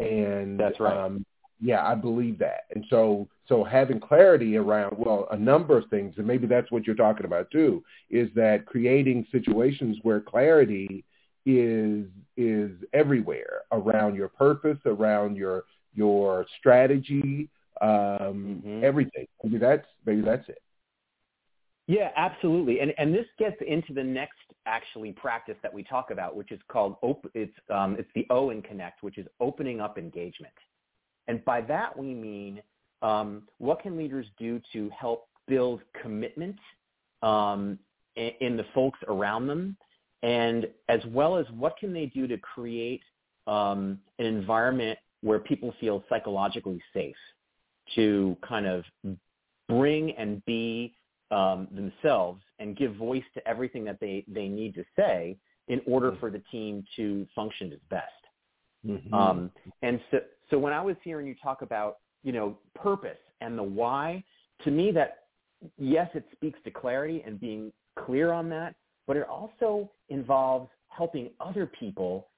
And 0.00 0.58
that's 0.58 0.80
right. 0.80 0.96
Um, 0.96 1.24
yeah, 1.64 1.82
I 1.82 1.94
believe 1.94 2.38
that. 2.40 2.64
And 2.74 2.84
so 2.90 3.26
so 3.48 3.64
having 3.64 3.98
clarity 3.98 4.58
around 4.58 4.96
well 4.98 5.26
a 5.30 5.36
number 5.36 5.78
of 5.78 5.88
things, 5.88 6.14
and 6.18 6.26
maybe 6.26 6.46
that's 6.46 6.70
what 6.70 6.86
you're 6.86 6.94
talking 6.94 7.24
about 7.24 7.50
too, 7.50 7.82
is 8.10 8.28
that 8.34 8.66
creating 8.66 9.26
situations 9.32 9.96
where 10.02 10.20
clarity 10.20 11.04
is 11.46 12.06
is 12.36 12.70
everywhere 12.92 13.62
around 13.72 14.14
your 14.14 14.28
purpose, 14.28 14.76
around 14.84 15.38
your 15.38 15.64
your 15.94 16.44
strategy, 16.58 17.48
um, 17.80 18.60
mm-hmm. 18.62 18.84
everything. 18.84 19.26
Maybe 19.42 19.56
that's 19.56 19.86
maybe 20.04 20.20
that's 20.20 20.46
it. 20.50 20.60
Yeah, 21.86 22.10
absolutely. 22.14 22.80
And 22.80 22.92
and 22.98 23.14
this 23.14 23.26
gets 23.38 23.56
into 23.66 23.94
the 23.94 24.04
next 24.04 24.36
actually 24.66 25.12
practice 25.12 25.56
that 25.62 25.72
we 25.72 25.82
talk 25.82 26.10
about, 26.10 26.36
which 26.36 26.52
is 26.52 26.60
called 26.68 26.96
op- 27.00 27.30
it's 27.32 27.56
um, 27.70 27.96
it's 27.98 28.10
the 28.14 28.26
O 28.28 28.50
in 28.50 28.60
Connect, 28.60 29.02
which 29.02 29.16
is 29.16 29.26
opening 29.40 29.80
up 29.80 29.96
engagement. 29.96 30.52
And 31.28 31.44
by 31.44 31.60
that 31.62 31.96
we 31.96 32.14
mean 32.14 32.62
um, 33.02 33.42
what 33.58 33.80
can 33.80 33.96
leaders 33.96 34.26
do 34.38 34.60
to 34.72 34.90
help 34.98 35.28
build 35.46 35.80
commitment 36.00 36.56
um, 37.22 37.78
in, 38.16 38.30
in 38.40 38.56
the 38.56 38.64
folks 38.74 38.98
around 39.08 39.46
them, 39.46 39.76
and 40.22 40.66
as 40.88 41.00
well 41.08 41.36
as 41.36 41.46
what 41.50 41.76
can 41.76 41.92
they 41.92 42.06
do 42.06 42.26
to 42.26 42.38
create 42.38 43.02
um, 43.46 43.98
an 44.18 44.26
environment 44.26 44.98
where 45.22 45.38
people 45.38 45.74
feel 45.80 46.04
psychologically 46.08 46.80
safe 46.92 47.16
to 47.94 48.36
kind 48.46 48.66
of 48.66 48.84
bring 49.68 50.12
and 50.12 50.44
be 50.44 50.94
um, 51.30 51.68
themselves 51.74 52.40
and 52.58 52.76
give 52.76 52.94
voice 52.96 53.24
to 53.34 53.46
everything 53.48 53.84
that 53.84 53.98
they, 54.00 54.24
they 54.28 54.48
need 54.48 54.74
to 54.74 54.84
say 54.96 55.36
in 55.68 55.80
order 55.86 56.10
mm-hmm. 56.10 56.20
for 56.20 56.30
the 56.30 56.42
team 56.50 56.84
to 56.96 57.26
function 57.34 57.72
as 57.72 57.78
best. 57.90 58.12
Mm-hmm. 58.86 59.14
Um, 59.14 59.50
and 59.82 60.00
so, 60.10 60.18
so 60.50 60.58
when 60.58 60.72
I 60.72 60.82
was 60.82 60.96
hearing 61.02 61.26
you 61.26 61.34
talk 61.42 61.62
about, 61.62 61.98
you 62.22 62.32
know, 62.32 62.58
purpose 62.74 63.18
and 63.40 63.58
the 63.58 63.62
why, 63.62 64.22
to 64.64 64.70
me, 64.70 64.90
that 64.92 65.24
yes, 65.78 66.08
it 66.14 66.24
speaks 66.32 66.58
to 66.64 66.70
clarity 66.70 67.22
and 67.26 67.40
being 67.40 67.72
clear 67.98 68.32
on 68.32 68.48
that, 68.50 68.74
but 69.06 69.16
it 69.16 69.26
also 69.28 69.90
involves 70.08 70.68
helping 70.88 71.30
other 71.40 71.66
people 71.66 72.28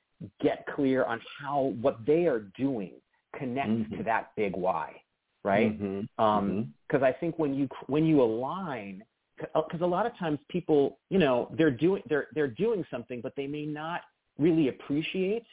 get 0.41 0.67
clear 0.75 1.05
on 1.05 1.21
how 1.41 1.75
what 1.81 1.99
they 2.07 2.27
are 2.27 2.41
doing 2.57 2.93
connects 3.39 3.71
mm-hmm. 3.71 3.99
to 3.99 4.03
that 4.05 4.31
big 4.37 4.57
why, 4.57 4.93
right? 5.45 5.79
Because 5.79 6.05
mm-hmm. 6.05 6.25
um, 6.25 6.73
mm-hmm. 6.93 7.05
I 7.05 7.13
think 7.13 7.39
when 7.39 7.55
you 7.55 7.69
when 7.87 8.05
you 8.05 8.23
align, 8.23 9.03
because 9.37 9.81
a 9.83 9.87
lot 9.87 10.07
of 10.07 10.17
times 10.19 10.39
people, 10.49 10.99
you 11.11 11.19
know, 11.19 11.51
they're 11.57 11.71
doing 11.71 12.03
they're 12.09 12.29
they're 12.35 12.49
doing 12.49 12.85
something, 12.91 13.21
but 13.21 13.35
they 13.37 13.47
may 13.47 13.67
not 13.67 14.03
really 14.39 14.69
appreciate 14.69 15.45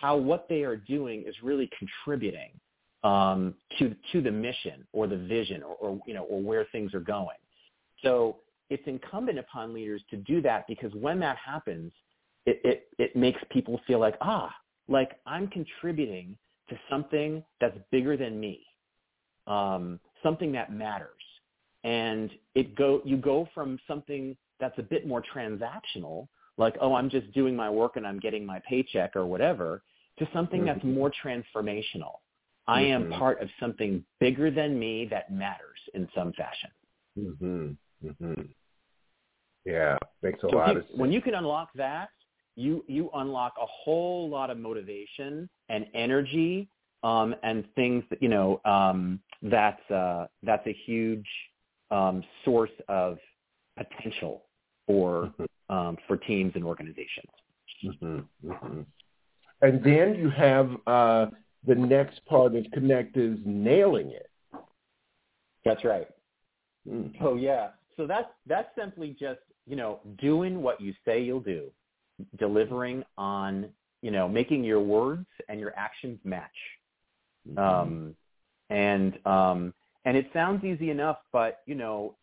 how 0.00 0.16
what 0.16 0.46
they 0.48 0.62
are 0.62 0.76
doing 0.76 1.24
is 1.26 1.34
really 1.42 1.70
contributing 1.78 2.50
um, 3.02 3.54
to 3.78 3.94
to 4.12 4.20
the 4.20 4.30
mission 4.30 4.86
or 4.92 5.06
the 5.06 5.16
vision 5.16 5.62
or, 5.62 5.74
or 5.76 6.00
you 6.06 6.14
know 6.14 6.24
or 6.24 6.40
where 6.40 6.66
things 6.72 6.94
are 6.94 7.00
going. 7.00 7.36
So 8.02 8.38
it's 8.70 8.82
incumbent 8.86 9.38
upon 9.38 9.74
leaders 9.74 10.02
to 10.10 10.16
do 10.16 10.40
that 10.42 10.66
because 10.66 10.92
when 10.94 11.20
that 11.20 11.36
happens, 11.36 11.92
it, 12.46 12.60
it, 12.64 12.88
it 12.98 13.16
makes 13.16 13.40
people 13.50 13.80
feel 13.86 13.98
like, 13.98 14.16
ah, 14.20 14.54
like 14.88 15.12
I'm 15.26 15.48
contributing 15.48 16.36
to 16.68 16.76
something 16.90 17.42
that's 17.60 17.76
bigger 17.90 18.16
than 18.16 18.40
me, 18.40 18.60
um, 19.46 20.00
something 20.22 20.52
that 20.52 20.72
matters. 20.72 21.08
And 21.84 22.30
it 22.54 22.74
go, 22.74 23.02
you 23.04 23.16
go 23.18 23.48
from 23.54 23.78
something 23.86 24.36
that's 24.60 24.78
a 24.78 24.82
bit 24.82 25.06
more 25.06 25.22
transactional, 25.34 26.28
like, 26.56 26.76
oh, 26.80 26.94
I'm 26.94 27.10
just 27.10 27.32
doing 27.32 27.56
my 27.56 27.68
work 27.70 27.96
and 27.96 28.06
I'm 28.06 28.20
getting 28.20 28.44
my 28.46 28.60
paycheck 28.68 29.16
or 29.16 29.26
whatever, 29.26 29.82
to 30.18 30.28
something 30.32 30.60
mm-hmm. 30.60 30.66
that's 30.68 30.84
more 30.84 31.12
transformational. 31.24 32.18
I 32.66 32.82
am 32.82 33.04
mm-hmm. 33.04 33.18
part 33.18 33.42
of 33.42 33.48
something 33.60 34.04
bigger 34.20 34.50
than 34.50 34.78
me 34.78 35.06
that 35.10 35.30
matters 35.30 35.78
in 35.94 36.08
some 36.14 36.32
fashion. 36.32 36.70
Mm-hmm. 37.18 38.06
Mm-hmm. 38.06 38.42
Yeah, 39.64 39.96
makes 40.22 40.42
a 40.42 40.48
so 40.50 40.56
lot 40.56 40.72
you, 40.72 40.80
of 40.80 40.86
sense. 40.86 40.98
When 40.98 41.12
you 41.12 41.20
can 41.20 41.34
unlock 41.34 41.70
that, 41.74 42.08
you 42.56 42.84
you 42.86 43.10
unlock 43.14 43.54
a 43.60 43.66
whole 43.66 44.28
lot 44.28 44.50
of 44.50 44.58
motivation 44.58 45.48
and 45.68 45.86
energy 45.94 46.68
um, 47.02 47.34
and 47.42 47.64
things 47.74 48.04
that 48.10 48.22
you 48.22 48.28
know 48.28 48.60
um, 48.64 49.20
that's 49.42 49.90
uh, 49.90 50.26
that's 50.42 50.66
a 50.66 50.76
huge 50.86 51.26
um, 51.90 52.22
source 52.44 52.70
of 52.88 53.18
potential 53.76 54.44
for 54.86 55.24
mm-hmm. 55.24 55.44
Um, 55.68 55.96
for 56.06 56.16
teams 56.16 56.52
and 56.54 56.64
organizations. 56.64 57.30
Mm-hmm. 57.84 58.50
Mm-hmm. 58.50 58.80
And 59.62 59.84
then 59.84 60.14
you 60.16 60.30
have 60.30 60.70
uh, 60.86 61.26
the 61.66 61.74
next 61.74 62.24
part 62.26 62.54
of 62.54 62.64
Connect 62.72 63.16
is 63.16 63.38
nailing 63.44 64.10
it. 64.10 64.30
That's 65.64 65.84
right. 65.84 66.08
Mm. 66.88 67.14
Oh 67.20 67.36
yeah. 67.36 67.68
So 67.96 68.06
that's 68.06 68.28
that's 68.46 68.68
simply 68.76 69.16
just 69.18 69.40
you 69.66 69.76
know 69.76 70.00
doing 70.18 70.60
what 70.60 70.80
you 70.80 70.92
say 71.06 71.22
you'll 71.22 71.40
do 71.40 71.70
delivering 72.38 73.04
on, 73.18 73.68
you 74.02 74.10
know, 74.10 74.28
making 74.28 74.64
your 74.64 74.80
words 74.80 75.26
and 75.48 75.58
your 75.58 75.72
actions 75.76 76.18
match. 76.24 76.50
Mm-hmm. 77.48 77.58
Um, 77.58 78.16
and 78.70 79.26
um, 79.26 79.74
and 80.04 80.16
it 80.16 80.28
sounds 80.32 80.64
easy 80.64 80.90
enough, 80.90 81.18
but 81.32 81.60
you 81.66 81.74
know, 81.74 82.16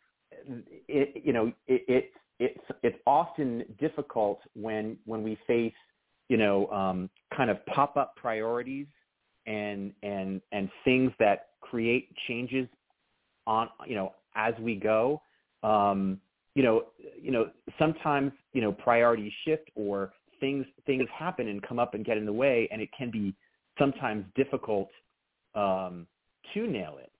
it 0.87 1.23
you 1.23 1.33
know 1.33 1.51
it, 1.67 1.83
it 1.87 2.11
it's 2.41 2.59
it's 2.81 2.97
often 3.05 3.63
difficult 3.79 4.39
when 4.53 4.97
when 5.05 5.21
we 5.21 5.37
face 5.45 5.73
you 6.27 6.37
know 6.37 6.67
um, 6.67 7.09
kind 7.35 7.49
of 7.49 7.63
pop 7.67 7.95
up 7.95 8.15
priorities 8.15 8.87
and 9.45 9.93
and 10.01 10.41
and 10.51 10.69
things 10.83 11.11
that 11.19 11.49
create 11.61 12.09
changes 12.27 12.67
on 13.45 13.69
you 13.87 13.95
know 13.95 14.13
as 14.35 14.53
we 14.59 14.75
go. 14.75 15.21
Um, 15.63 16.19
you 16.55 16.63
know, 16.63 16.87
you 17.21 17.31
know, 17.31 17.49
sometimes, 17.79 18.33
you 18.51 18.61
know, 18.61 18.73
priorities 18.73 19.31
shift 19.45 19.69
or 19.75 20.11
things 20.39 20.65
things 20.85 21.07
happen 21.17 21.47
and 21.47 21.61
come 21.61 21.79
up 21.79 21.93
and 21.93 22.03
get 22.03 22.17
in 22.17 22.25
the 22.25 22.33
way 22.33 22.67
and 22.71 22.81
it 22.81 22.89
can 22.97 23.11
be 23.11 23.33
sometimes 23.79 24.25
difficult 24.35 24.89
um, 25.55 26.07
to 26.53 26.67
nail 26.67 26.97
it. 26.99 27.11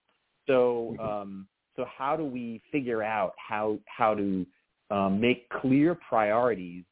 So 0.48 0.96
mm-hmm. 1.00 1.08
um, 1.08 1.48
so 1.76 1.86
how 1.98 2.18
do 2.18 2.26
we 2.26 2.62
figure 2.72 3.04
out 3.04 3.34
how 3.38 3.78
how 3.86 4.16
to 4.16 4.46
um, 4.92 5.20
make 5.20 5.50
clear 5.50 5.96
priorities 5.96 6.84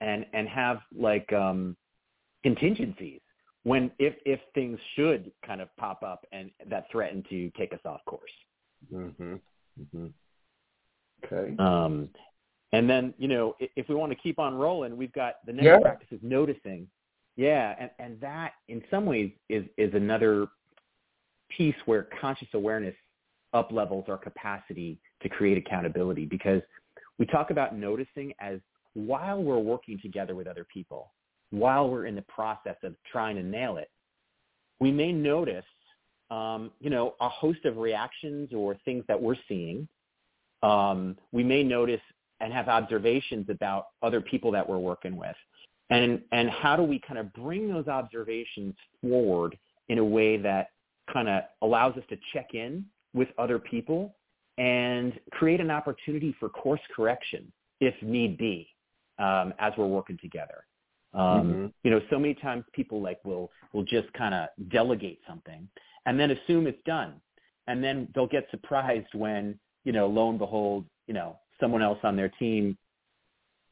and 0.00 0.26
and 0.32 0.48
have 0.48 0.78
like 0.96 1.32
um, 1.32 1.76
contingencies 2.42 3.20
when 3.64 3.90
if 3.98 4.14
if 4.26 4.40
things 4.54 4.78
should 4.96 5.30
kind 5.46 5.60
of 5.60 5.68
pop 5.76 6.02
up 6.02 6.26
and 6.32 6.50
that 6.68 6.86
threaten 6.90 7.22
to 7.30 7.50
take 7.50 7.72
us 7.72 7.80
off 7.84 8.00
course. 8.06 8.30
Mm-hmm. 8.92 9.34
Mm-hmm. 9.80 10.06
Okay. 11.24 11.54
Um, 11.58 12.08
and 12.72 12.88
then, 12.88 13.14
you 13.18 13.28
know, 13.28 13.54
if, 13.60 13.70
if 13.76 13.88
we 13.88 13.94
want 13.94 14.10
to 14.12 14.16
keep 14.16 14.38
on 14.38 14.54
rolling, 14.54 14.96
we've 14.96 15.12
got 15.12 15.34
the 15.46 15.52
next 15.52 15.66
yeah. 15.66 15.78
practice 15.78 16.08
is 16.10 16.20
noticing. 16.22 16.88
Yeah, 17.36 17.74
and, 17.78 17.90
and 17.98 18.20
that 18.20 18.52
in 18.68 18.82
some 18.90 19.06
ways 19.06 19.30
is, 19.48 19.64
is 19.78 19.94
another 19.94 20.48
piece 21.56 21.74
where 21.86 22.08
conscious 22.20 22.48
awareness 22.54 22.94
up 23.54 23.70
levels 23.70 24.04
our 24.08 24.16
capacity 24.16 24.98
to 25.22 25.28
create 25.28 25.58
accountability 25.58 26.24
because 26.24 26.62
we 27.18 27.26
talk 27.26 27.50
about 27.50 27.76
noticing 27.76 28.32
as 28.40 28.58
while 28.94 29.42
we're 29.42 29.58
working 29.58 29.98
together 30.00 30.34
with 30.34 30.46
other 30.46 30.66
people, 30.72 31.12
while 31.50 31.88
we're 31.88 32.06
in 32.06 32.14
the 32.14 32.22
process 32.22 32.76
of 32.82 32.94
trying 33.10 33.36
to 33.36 33.42
nail 33.42 33.76
it, 33.76 33.90
we 34.80 34.90
may 34.90 35.12
notice, 35.12 35.64
um, 36.30 36.70
you 36.80 36.90
know, 36.90 37.14
a 37.20 37.28
host 37.28 37.64
of 37.64 37.76
reactions 37.76 38.50
or 38.52 38.76
things 38.84 39.04
that 39.08 39.20
we're 39.20 39.36
seeing 39.48 39.88
um, 40.62 41.16
we 41.32 41.42
may 41.42 41.62
notice 41.62 42.00
and 42.40 42.52
have 42.52 42.68
observations 42.68 43.46
about 43.48 43.86
other 44.02 44.20
people 44.20 44.50
that 44.52 44.68
we're 44.68 44.78
working 44.78 45.16
with. 45.16 45.36
And, 45.90 46.22
and 46.32 46.48
how 46.48 46.76
do 46.76 46.82
we 46.82 47.00
kind 47.00 47.18
of 47.18 47.32
bring 47.34 47.68
those 47.68 47.86
observations 47.86 48.74
forward 49.02 49.56
in 49.88 49.98
a 49.98 50.04
way 50.04 50.36
that 50.38 50.68
kind 51.12 51.28
of 51.28 51.42
allows 51.60 51.96
us 51.96 52.04
to 52.08 52.16
check 52.32 52.54
in 52.54 52.84
with 53.14 53.28
other 53.38 53.58
people 53.58 54.14
and 54.58 55.18
create 55.32 55.60
an 55.60 55.70
opportunity 55.70 56.34
for 56.38 56.48
course 56.48 56.80
correction 56.94 57.50
if 57.80 57.94
need 58.02 58.38
be 58.38 58.68
um, 59.18 59.54
as 59.58 59.72
we're 59.76 59.86
working 59.86 60.18
together. 60.20 60.64
Um, 61.14 61.20
mm-hmm. 61.20 61.66
You 61.82 61.90
know, 61.90 62.00
so 62.10 62.18
many 62.18 62.34
times 62.34 62.64
people 62.72 63.02
like 63.02 63.18
will 63.24 63.50
will 63.72 63.84
just 63.84 64.12
kind 64.14 64.34
of 64.34 64.48
delegate 64.70 65.20
something 65.28 65.68
and 66.06 66.18
then 66.18 66.30
assume 66.30 66.66
it's 66.66 66.82
done, 66.84 67.14
and 67.66 67.82
then 67.82 68.08
they'll 68.14 68.26
get 68.26 68.46
surprised 68.50 69.08
when 69.14 69.58
you 69.84 69.92
know, 69.92 70.06
lo 70.06 70.30
and 70.30 70.38
behold, 70.38 70.84
you 71.06 71.14
know, 71.14 71.38
someone 71.60 71.82
else 71.82 71.98
on 72.02 72.16
their 72.16 72.28
team, 72.28 72.76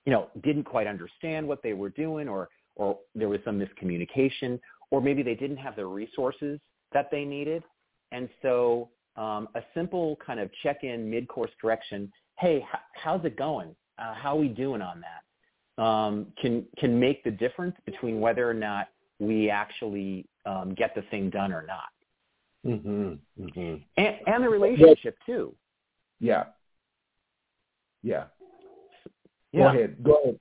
you 0.05 0.12
know, 0.12 0.29
didn't 0.43 0.64
quite 0.64 0.87
understand 0.87 1.47
what 1.47 1.62
they 1.62 1.73
were 1.73 1.90
doing 1.90 2.29
or, 2.29 2.49
or 2.77 2.99
there 3.14 3.29
was 3.29 3.40
some 3.45 3.59
miscommunication 3.61 4.59
or 4.90 5.01
maybe 5.01 5.23
they 5.23 5.35
didn't 5.35 5.57
have 5.57 5.77
the 5.77 5.87
resources 5.87 6.59
that 6.93 7.11
they 7.11 7.25
needed. 7.25 7.62
And 8.12 8.29
so 8.43 8.88
um, 9.20 9.48
a 9.54 9.61
simple 9.74 10.16
kind 10.24 10.40
of 10.40 10.50
check-in 10.62 11.09
mid-course 11.09 11.50
correction, 11.61 12.11
hey, 12.38 12.56
h- 12.56 12.80
how's 12.94 13.22
it 13.24 13.37
going? 13.37 13.76
Uh, 13.98 14.14
how 14.14 14.35
are 14.35 14.40
we 14.40 14.48
doing 14.48 14.80
on 14.80 15.02
that? 15.02 15.83
Um, 15.83 16.28
can, 16.40 16.64
can 16.78 16.98
make 16.98 17.22
the 17.22 17.30
difference 17.30 17.76
between 17.85 18.20
whether 18.20 18.48
or 18.48 18.54
not 18.54 18.88
we 19.18 19.50
actually 19.50 20.26
um, 20.46 20.74
get 20.74 20.94
the 20.94 21.02
thing 21.11 21.28
done 21.28 21.52
or 21.52 21.66
not. 21.66 21.90
Mm-hmm, 22.66 23.42
mm-hmm. 23.42 23.74
And, 23.98 24.16
and 24.26 24.44
the 24.44 24.48
relationship 24.48 25.16
too. 25.26 25.54
Yeah. 26.18 26.44
Yeah. 28.02 28.24
yeah. 29.52 29.61
Go 29.61 29.68
ahead. 29.68 30.02
Go 30.02 30.14
ahead. 30.22 30.38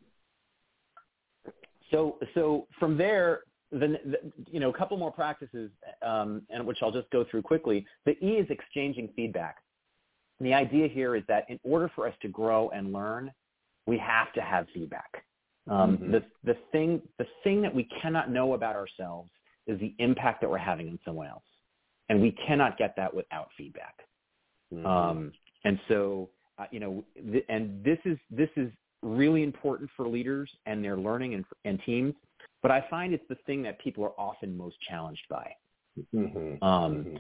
So 1.92 2.18
so 2.34 2.68
from 2.80 2.98
there, 2.98 3.42
the, 3.72 4.00
the, 4.06 4.18
you 4.50 4.60
know 4.60 4.70
a 4.70 4.74
couple 4.74 4.98
more 4.98 5.12
practices, 5.12 5.72
um, 6.02 6.42
and 6.50 6.66
which 6.66 6.80
I'll 6.82 6.92
just 6.92 7.10
go 7.12 7.26
through 7.30 7.44
quickly. 7.44 7.86
The 8.06 8.14
E 8.26 8.34
is 8.34 8.48
exchanging 8.50 9.10
feedback. 9.16 9.58
And 10.40 10.48
the 10.48 10.54
idea 10.54 10.88
here 10.88 11.16
is 11.16 11.24
that 11.28 11.46
in 11.50 11.60
order 11.64 11.92
for 11.96 12.08
us 12.08 12.14
to 12.22 12.28
grow 12.30 12.70
and 12.70 12.94
learn, 12.94 13.32
we 13.86 13.98
have 13.98 14.32
to 14.34 14.42
have 14.42 14.68
feedback. 14.74 15.24
Um, 15.70 15.98
mm-hmm. 15.98 16.12
The 16.12 16.24
the 16.44 16.58
thing 16.72 17.02
the 17.18 17.28
thing 17.44 17.62
that 17.62 17.74
we 17.74 17.88
cannot 18.02 18.32
know 18.32 18.54
about 18.54 18.76
ourselves 18.76 19.30
is 19.68 19.80
the 19.80 19.94
impact 20.00 20.42
that 20.42 20.50
we're 20.50 20.58
having 20.58 20.90
on 20.90 21.00
someone 21.06 21.28
else, 21.28 21.44
and 22.10 22.22
we 22.22 22.32
cannot 22.48 22.78
get 22.78 22.96
that 22.96 23.14
without 23.14 23.50
feedback. 23.58 23.96
Mm-hmm. 24.74 24.86
Um, 24.86 25.32
and 25.66 25.80
so, 25.88 26.30
uh, 26.58 26.66
you 26.72 26.80
know, 26.80 27.04
th- 27.32 27.46
and 27.50 27.84
this 27.84 28.00
is 28.06 28.18
this 28.32 28.50
is 28.56 28.72
really 29.02 29.44
important 29.44 29.90
for 29.96 30.08
leaders 30.08 30.50
and 30.66 30.84
their 30.84 30.98
learning 30.98 31.36
and, 31.36 31.46
and 31.66 31.80
teams. 31.86 32.14
But 32.62 32.72
I 32.72 32.86
find 32.90 33.14
it's 33.14 33.28
the 33.30 33.38
thing 33.46 33.62
that 33.64 33.80
people 33.80 34.04
are 34.04 34.20
often 34.20 34.58
most 34.58 34.76
challenged 34.88 35.26
by. 35.30 35.52
Mm-hmm. 36.14 36.64
Um, 36.64 36.96
mm-hmm. 36.96 37.16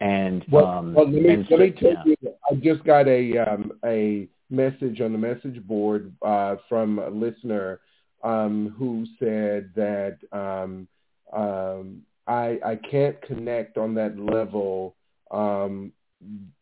And 0.00 0.44
well, 0.50 0.66
um, 0.66 0.94
well, 0.94 1.10
let 1.10 1.22
me, 1.22 1.28
and 1.34 1.46
let 1.50 1.60
me 1.60 1.70
tell 1.72 1.90
yeah. 1.90 2.04
you, 2.04 2.34
I 2.50 2.54
just 2.54 2.84
got 2.84 3.08
a 3.08 3.38
um, 3.38 3.72
a 3.84 4.28
message 4.48 5.00
on 5.00 5.12
the 5.12 5.18
message 5.18 5.60
board 5.66 6.12
uh, 6.22 6.56
from 6.68 7.00
a 7.00 7.10
listener 7.10 7.80
um, 8.22 8.74
who 8.78 9.06
said 9.18 9.70
that 9.74 10.18
um, 10.32 10.86
um, 11.32 12.02
I 12.28 12.60
I 12.64 12.76
can't 12.76 13.20
connect 13.22 13.76
on 13.76 13.94
that 13.94 14.16
level 14.18 14.94
um, 15.32 15.92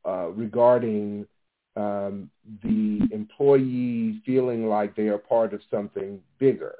uh, 0.06 0.28
regarding 0.28 1.26
um, 1.76 2.30
the 2.62 3.00
employee 3.12 4.22
feeling 4.24 4.66
like 4.66 4.96
they 4.96 5.08
are 5.08 5.18
part 5.18 5.52
of 5.52 5.60
something 5.70 6.20
bigger. 6.38 6.76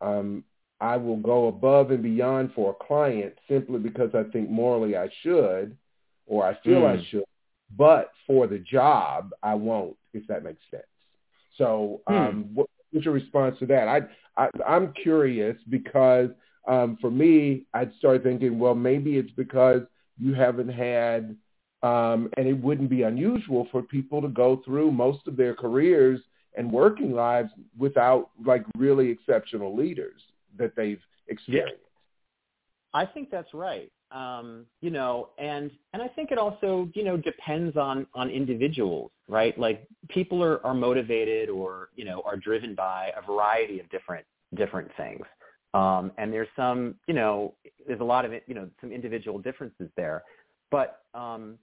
Um, 0.00 0.42
I 0.82 0.96
will 0.96 1.16
go 1.16 1.46
above 1.46 1.92
and 1.92 2.02
beyond 2.02 2.50
for 2.54 2.72
a 2.72 2.84
client 2.84 3.34
simply 3.48 3.78
because 3.78 4.10
I 4.14 4.24
think 4.32 4.50
morally 4.50 4.96
I 4.96 5.08
should 5.22 5.76
or 6.26 6.44
I 6.44 6.58
feel 6.64 6.80
mm. 6.80 6.98
I 6.98 7.06
should, 7.08 7.24
but 7.78 8.10
for 8.26 8.48
the 8.48 8.58
job 8.58 9.30
I 9.44 9.54
won't, 9.54 9.96
if 10.12 10.26
that 10.26 10.42
makes 10.42 10.60
sense. 10.72 10.82
So 11.56 12.02
what, 12.52 12.68
what's 12.90 13.04
your 13.04 13.14
response 13.14 13.60
to 13.60 13.66
that? 13.66 13.86
I, 13.86 14.00
I, 14.36 14.48
I'm 14.66 14.92
curious 15.00 15.56
because 15.70 16.30
um, 16.66 16.98
for 17.00 17.12
me, 17.12 17.64
I'd 17.72 17.94
start 17.98 18.24
thinking, 18.24 18.58
well, 18.58 18.74
maybe 18.74 19.18
it's 19.18 19.30
because 19.36 19.82
you 20.18 20.34
haven't 20.34 20.68
had, 20.68 21.36
um, 21.84 22.28
and 22.36 22.48
it 22.48 22.60
wouldn't 22.60 22.90
be 22.90 23.02
unusual 23.02 23.68
for 23.70 23.82
people 23.82 24.20
to 24.20 24.28
go 24.28 24.60
through 24.64 24.90
most 24.90 25.28
of 25.28 25.36
their 25.36 25.54
careers 25.54 26.20
and 26.56 26.72
working 26.72 27.12
lives 27.12 27.50
without 27.78 28.30
like 28.44 28.64
really 28.76 29.10
exceptional 29.10 29.76
leaders 29.76 30.22
that 30.58 30.74
they've 30.76 31.00
experienced. 31.28 31.82
Yeah. 31.82 33.00
I 33.00 33.06
think 33.06 33.30
that's 33.30 33.52
right. 33.54 33.90
Um, 34.10 34.66
you 34.82 34.90
know, 34.90 35.30
and 35.38 35.70
and 35.94 36.02
I 36.02 36.08
think 36.08 36.30
it 36.30 36.38
also 36.38 36.88
you 36.94 37.04
know 37.04 37.16
depends 37.16 37.76
on 37.76 38.06
on 38.14 38.28
individuals, 38.28 39.10
right? 39.28 39.58
Like 39.58 39.86
people 40.08 40.42
are 40.44 40.64
are 40.66 40.74
motivated 40.74 41.48
or 41.48 41.88
you 41.96 42.04
know 42.04 42.22
are 42.26 42.36
driven 42.36 42.74
by 42.74 43.10
a 43.16 43.26
variety 43.26 43.80
of 43.80 43.88
different 43.90 44.26
different 44.54 44.90
things. 44.96 45.24
Um, 45.74 46.12
and 46.18 46.32
there's 46.32 46.48
some, 46.54 46.96
you 47.06 47.14
know, 47.14 47.54
there's 47.86 48.00
a 48.00 48.04
lot 48.04 48.24
of, 48.24 48.32
you 48.46 48.54
know, 48.54 48.68
some 48.80 48.92
individual 48.92 49.38
differences 49.38 49.88
there. 49.96 50.22
But, 50.70 51.00
um, 51.14 51.58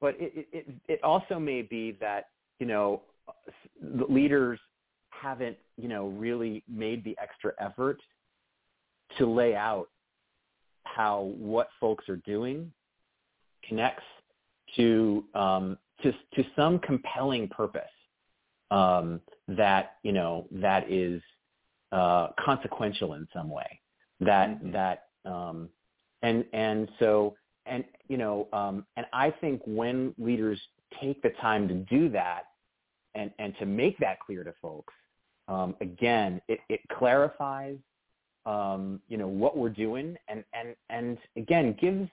but 0.00 0.14
it, 0.18 0.46
it, 0.52 0.68
it 0.88 1.02
also 1.02 1.38
may 1.38 1.62
be 1.62 1.96
that, 2.00 2.26
you 2.58 2.66
know, 2.66 3.02
the 3.80 4.04
leaders 4.04 4.58
haven't, 5.20 5.56
you 5.76 5.88
know, 5.88 6.06
really 6.08 6.62
made 6.68 7.04
the 7.04 7.16
extra 7.20 7.52
effort 7.58 8.00
to 9.18 9.26
lay 9.26 9.54
out 9.54 9.88
how 10.84 11.32
what 11.36 11.68
folks 11.80 12.08
are 12.08 12.16
doing 12.16 12.72
connects 13.68 14.02
to 14.76 15.24
um, 15.34 15.78
to 16.02 16.12
to 16.34 16.44
some 16.56 16.78
compelling 16.78 17.48
purpose 17.48 17.82
um, 18.70 19.20
that 19.48 19.96
you 20.02 20.12
know 20.12 20.46
that 20.50 20.90
is 20.90 21.20
uh, 21.92 22.28
consequential 22.38 23.14
in 23.14 23.26
some 23.34 23.50
way. 23.50 23.80
That 24.20 24.50
mm-hmm. 24.50 24.72
that 24.72 25.08
um, 25.24 25.68
and 26.22 26.44
and 26.52 26.88
so 26.98 27.34
and 27.66 27.84
you 28.08 28.16
know 28.16 28.48
um, 28.52 28.86
and 28.96 29.06
I 29.12 29.30
think 29.30 29.60
when 29.66 30.14
leaders 30.18 30.60
take 31.00 31.22
the 31.22 31.30
time 31.40 31.68
to 31.68 31.74
do 31.74 32.08
that 32.10 32.42
and 33.14 33.30
and 33.38 33.54
to 33.58 33.66
make 33.66 33.98
that 33.98 34.20
clear 34.20 34.44
to 34.44 34.52
folks, 34.60 34.94
um, 35.50 35.74
again, 35.80 36.40
it, 36.48 36.60
it 36.68 36.80
clarifies 36.92 37.76
um, 38.46 39.00
you 39.08 39.18
know 39.18 39.28
what 39.28 39.56
we're 39.56 39.68
doing 39.68 40.16
and 40.28 40.42
and 40.54 40.74
and 40.88 41.18
again 41.36 41.76
gives 41.78 42.08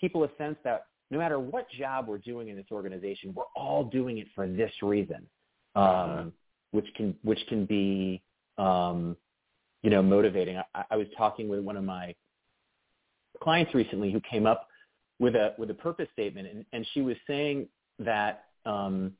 people 0.00 0.22
a 0.22 0.28
sense 0.38 0.56
that 0.62 0.84
no 1.10 1.18
matter 1.18 1.40
what 1.40 1.68
job 1.70 2.06
we're 2.06 2.18
doing 2.18 2.48
in 2.48 2.56
this 2.56 2.66
organization, 2.70 3.34
we're 3.34 3.44
all 3.56 3.84
doing 3.84 4.18
it 4.18 4.28
for 4.34 4.46
this 4.46 4.70
reason, 4.80 5.26
um, 5.74 5.84
uh-huh. 5.84 6.24
which 6.70 6.86
can 6.94 7.14
which 7.22 7.40
can 7.48 7.66
be 7.66 8.22
um, 8.58 9.16
you 9.82 9.90
know, 9.90 10.02
motivating. 10.02 10.58
I, 10.74 10.84
I 10.90 10.96
was 10.96 11.06
talking 11.16 11.48
with 11.48 11.60
one 11.60 11.76
of 11.76 11.84
my 11.84 12.14
clients 13.42 13.74
recently 13.74 14.12
who 14.12 14.20
came 14.20 14.46
up 14.46 14.68
with 15.18 15.34
a 15.34 15.54
with 15.58 15.70
a 15.70 15.74
purpose 15.74 16.08
statement, 16.12 16.48
and, 16.48 16.64
and 16.72 16.86
she 16.92 17.02
was 17.02 17.16
saying 17.26 17.68
that 17.98 18.44
um, 18.64 19.12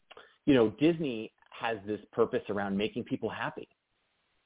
you 0.46 0.54
know 0.54 0.70
Disney 0.80 1.32
has 1.58 1.78
this 1.86 2.00
purpose 2.12 2.42
around 2.48 2.76
making 2.76 3.04
people 3.04 3.28
happy, 3.28 3.68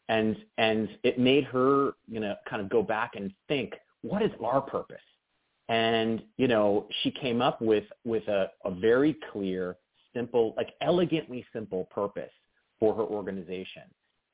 and 0.09 0.37
and 0.59 0.89
it 1.03 1.19
made 1.19 1.45
her 1.45 1.93
you 2.09 2.21
know 2.21 2.35
kind 2.49 2.63
of 2.63 2.69
go 2.69 2.83
back 2.83 3.13
and 3.17 3.33
think, 3.49 3.75
what 4.03 4.23
is 4.23 4.31
our 4.45 4.61
purpose? 4.61 4.97
And 5.69 6.23
you 6.37 6.49
know, 6.49 6.87
she 7.03 7.11
came 7.11 7.43
up 7.43 7.61
with 7.61 7.85
with 8.05 8.27
a, 8.29 8.51
a 8.65 8.71
very 8.71 9.17
clear, 9.33 9.77
simple, 10.15 10.55
like 10.57 10.71
elegantly 10.81 11.45
simple 11.53 11.85
purpose 11.87 12.31
for 12.79 12.95
her 12.95 13.03
organization 13.03 13.83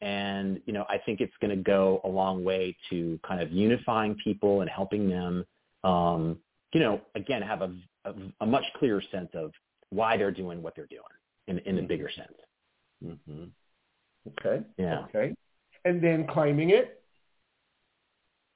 and 0.02 0.60
you 0.66 0.72
know 0.72 0.84
I 0.90 0.98
think 0.98 1.20
it's 1.20 1.32
going 1.40 1.56
to 1.56 1.62
go 1.62 2.00
a 2.04 2.08
long 2.08 2.44
way 2.44 2.76
to 2.90 3.18
kind 3.26 3.40
of 3.40 3.50
unifying 3.50 4.16
people 4.22 4.60
and 4.60 4.68
helping 4.68 5.08
them, 5.08 5.46
um, 5.84 6.38
you 6.74 6.80
know, 6.80 7.00
again 7.14 7.40
have 7.40 7.62
a, 7.62 7.72
a, 8.04 8.12
a, 8.40 8.46
much 8.46 8.64
clearer 8.78 9.02
sense 9.12 9.30
of 9.32 9.52
why 9.90 10.16
they're 10.16 10.32
doing 10.32 10.60
what 10.60 10.74
they're 10.76 10.86
doing 10.86 11.02
in 11.46 11.58
in 11.60 11.78
a 11.82 11.86
bigger 11.86 12.10
sense. 12.14 12.34
Mm-hmm. 13.04 13.44
Okay. 14.28 14.64
Yeah. 14.78 15.04
Okay. 15.08 15.34
And 15.84 16.02
then 16.02 16.26
claiming 16.26 16.70
it. 16.70 17.02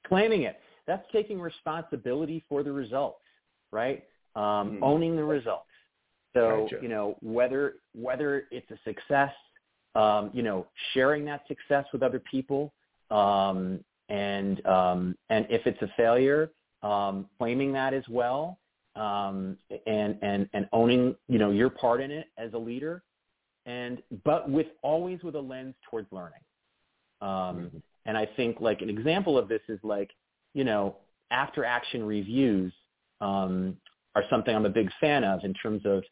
Claiming 0.07 0.43
it. 0.43 0.59
That's 0.85 1.05
taking 1.11 1.41
responsibility 1.41 2.45
for 2.47 2.63
the 2.63 2.71
results, 2.71 3.19
right? 3.71 4.05
Um, 4.35 4.43
mm-hmm. 4.43 4.83
Owning 4.83 5.15
the 5.15 5.23
results. 5.23 5.65
So 6.33 6.67
gotcha. 6.69 6.77
you 6.81 6.89
know 6.89 7.17
whether 7.21 7.75
whether 7.93 8.47
it's 8.51 8.69
a 8.71 8.77
success 8.85 9.31
um, 9.97 10.29
you 10.31 10.43
know, 10.43 10.67
sharing 10.93 11.25
that 11.25 11.41
success 11.47 11.85
with 11.91 12.03
other 12.03 12.19
people, 12.19 12.71
um, 13.09 13.83
and 14.09 14.65
um, 14.65 15.17
and 15.29 15.47
if 15.49 15.65
it's 15.65 15.81
a 15.81 15.89
failure, 15.97 16.51
um, 16.83 17.27
claiming 17.39 17.73
that 17.73 17.93
as 17.93 18.03
well, 18.07 18.59
um, 18.95 19.57
and 19.87 20.17
and 20.21 20.47
and 20.53 20.69
owning 20.71 21.15
you 21.27 21.39
know 21.39 21.49
your 21.49 21.69
part 21.69 21.99
in 21.99 22.11
it 22.11 22.27
as 22.37 22.53
a 22.53 22.57
leader, 22.57 23.01
and 23.67 24.01
but 24.25 24.49
with 24.49 24.67
always 24.81 25.21
with 25.21 25.35
a 25.35 25.39
lens 25.39 25.75
towards 25.89 26.11
learning. 26.11 26.41
Um, 27.21 27.29
mm-hmm. 27.29 27.77
And 28.07 28.17
I 28.17 28.27
think 28.35 28.57
like 28.59 28.81
an 28.81 28.89
example 28.89 29.37
of 29.37 29.47
this 29.47 29.61
is 29.69 29.79
like 29.83 30.09
you 30.55 30.63
know 30.63 30.95
after 31.29 31.63
action 31.63 32.03
reviews 32.03 32.73
um, 33.21 33.77
are 34.15 34.23
something 34.29 34.55
I'm 34.55 34.65
a 34.65 34.69
big 34.69 34.89
fan 34.99 35.23
of 35.23 35.43
in 35.43 35.53
terms 35.53 35.83
of 35.85 36.03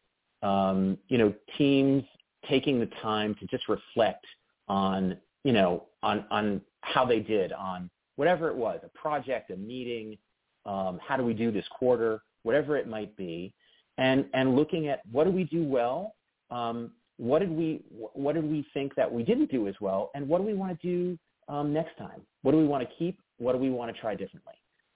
um, 0.48 1.00
you 1.08 1.18
know 1.18 1.34
teams 1.58 2.04
taking 2.50 2.80
the 2.80 2.90
time 3.02 3.36
to 3.40 3.46
just 3.48 3.68
reflect 3.68 4.26
on, 4.68 5.18
you 5.44 5.54
know, 5.54 5.86
on, 6.04 6.26
on 6.32 6.62
how 6.82 7.06
they 7.06 7.20
did 7.20 7.52
on 7.54 7.90
whatever 8.16 8.50
it 8.50 8.56
was, 8.56 8.80
a 8.84 8.98
project, 8.98 9.52
a 9.52 9.58
meeting, 9.58 10.18
um, 10.66 11.00
how 11.06 11.18
do 11.18 11.24
we 11.24 11.34
do 11.34 11.52
this 11.52 11.66
quarter, 11.70 12.22
whatever 12.44 12.78
it 12.78 12.88
might 12.88 13.16
be, 13.18 13.54
and, 13.98 14.26
and 14.34 14.56
looking 14.56 14.88
at 14.88 15.02
what 15.12 15.26
do 15.26 15.32
we 15.32 15.44
do 15.46 15.64
well, 15.64 16.16
um, 16.52 16.92
what 17.18 17.40
did 17.40 17.52
we 17.52 17.82
what 18.14 18.36
did 18.36 18.50
we 18.50 18.66
think 18.74 18.96
that 18.96 19.12
we 19.12 19.24
didn't 19.24 19.52
do 19.52 19.68
as 19.68 19.76
well, 19.80 20.12
and 20.16 20.28
what 20.28 20.40
do 20.40 20.44
we 20.44 20.54
want 20.54 20.80
to 20.80 20.88
do 20.88 21.18
um, 21.48 21.74
next 21.74 21.98
time? 21.98 22.22
What 22.42 22.52
do 22.52 22.58
we 22.58 22.66
want 22.66 22.88
to 22.88 22.96
keep? 22.98 23.20
What 23.38 23.54
do 23.54 23.58
we 23.58 23.70
want 23.70 23.94
to 23.94 24.02
try 24.02 24.16
differently? 24.16 24.54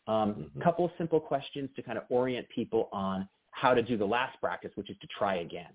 A 0.08 0.12
um, 0.12 0.34
mm-hmm. 0.34 0.62
couple 0.62 0.86
of 0.86 0.92
simple 0.98 1.20
questions 1.20 1.70
to 1.76 1.82
kind 1.82 1.98
of 1.98 2.04
orient 2.10 2.48
people 2.50 2.90
on 2.92 3.28
how 3.52 3.74
to 3.74 3.82
do 3.82 3.98
the 3.98 4.06
last 4.06 4.40
practice, 4.40 4.72
which 4.76 4.90
is 4.90 4.98
to 5.02 5.08
try 5.08 5.38
again. 5.38 5.72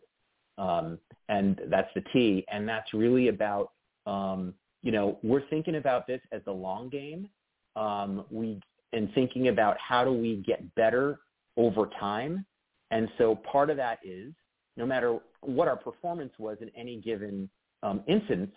Um, 0.59 0.98
and 1.28 1.61
that's 1.68 1.88
the 1.94 2.02
T. 2.12 2.44
And 2.50 2.68
that's 2.68 2.92
really 2.94 3.28
about, 3.28 3.72
um, 4.07 4.54
you 4.83 4.92
know, 4.92 5.18
we're 5.22 5.46
thinking 5.48 5.76
about 5.76 6.07
this 6.07 6.20
as 6.33 6.42
the 6.44 6.52
long 6.52 6.88
game. 6.88 7.28
Um, 7.76 8.24
we 8.30 8.61
and 8.92 9.12
thinking 9.14 9.48
about 9.48 9.76
how 9.80 10.04
do 10.04 10.12
we 10.12 10.37
get 10.46 10.72
better 10.76 11.18
over 11.57 11.90
time. 11.98 12.46
And 12.92 13.09
so 13.18 13.35
part 13.35 13.70
of 13.70 13.76
that 13.76 13.98
is 14.04 14.33
no 14.76 14.87
matter 14.87 15.18
what 15.40 15.68
our 15.68 15.76
performance 15.76 16.32
was 16.38 16.56
in 16.60 16.70
any 16.76 17.00
given 17.00 17.48
um, 17.82 18.02
instance, 18.08 18.50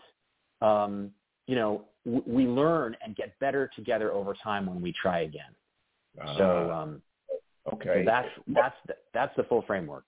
um, 0.61 1.11
you 1.47 1.55
know, 1.55 1.85
w- 2.05 2.23
we 2.25 2.45
learn 2.45 2.95
and 3.03 3.15
get 3.15 3.37
better 3.39 3.69
together 3.75 4.11
over 4.11 4.33
time 4.33 4.65
when 4.65 4.81
we 4.81 4.93
try 4.99 5.21
again. 5.21 5.53
Uh, 6.21 6.37
so, 6.37 6.71
um, 6.71 7.01
okay, 7.73 8.01
so 8.01 8.03
that's 8.05 8.27
that's 8.47 8.75
the, 8.87 8.95
that's 9.13 9.35
the 9.35 9.43
full 9.43 9.63
framework. 9.67 10.05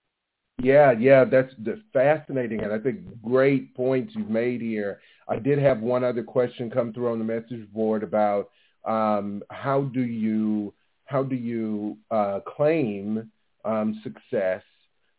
Yeah, 0.62 0.92
yeah, 0.92 1.24
that's, 1.24 1.54
that's 1.60 1.80
fascinating, 1.94 2.62
and 2.64 2.74
I 2.74 2.80
think 2.80 3.00
great 3.22 3.74
points 3.76 4.14
you've 4.16 4.30
made 4.30 4.60
here. 4.60 5.00
I 5.30 5.38
did 5.38 5.58
have 5.60 5.80
one 5.80 6.04
other 6.04 6.24
question 6.24 6.70
come 6.70 6.92
through 6.92 7.12
on 7.14 7.20
the 7.20 7.24
message 7.24 7.72
board 7.72 8.04
about 8.04 8.50
um, 8.86 9.42
how 9.50 9.84
do 9.84 10.02
you 10.02 10.74
how 11.06 11.24
do 11.24 11.36
you 11.36 11.98
uh, 12.12 12.40
claim 12.56 13.32
um, 13.66 14.00
success 14.04 14.62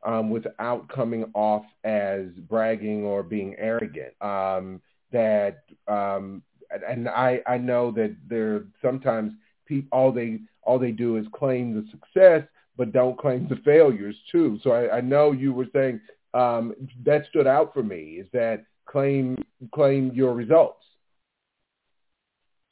um, 0.03 0.31
without 0.31 0.89
coming 0.89 1.25
off 1.35 1.65
as 1.85 2.27
bragging 2.49 3.05
or 3.05 3.23
being 3.23 3.55
arrogant? 3.59 4.15
Um, 4.23 4.81
that 5.13 5.65
um, 5.89 6.43
and 6.89 7.09
I 7.09 7.41
I 7.47 7.59
know 7.59 7.91
that 7.93 8.17
there 8.29 8.65
sometimes 8.83 9.33
people 9.67 9.89
all 9.93 10.13
they 10.13 10.41
all 10.63 10.79
they 10.79 10.93
do 10.93 11.17
is 11.17 11.27
claim 11.33 11.75
the 11.75 11.87
success 11.91 12.45
but 12.81 12.93
don't 12.93 13.19
claim 13.19 13.47
the 13.47 13.57
failures 13.57 14.17
too. 14.33 14.59
So 14.63 14.71
I, 14.71 14.97
I 14.97 15.01
know 15.03 15.33
you 15.33 15.53
were 15.53 15.67
saying 15.71 16.01
um, 16.33 16.75
that 17.05 17.27
stood 17.29 17.47
out 17.47 17.75
for 17.75 17.83
me 17.83 18.19
is 18.21 18.27
that 18.33 18.65
claim 18.87 19.37
claim 19.75 20.13
your 20.15 20.33
results. 20.33 20.83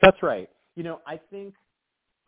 That's 0.01 0.23
right. 0.23 0.49
You 0.77 0.83
know, 0.83 1.01
I 1.07 1.21
think 1.31 1.55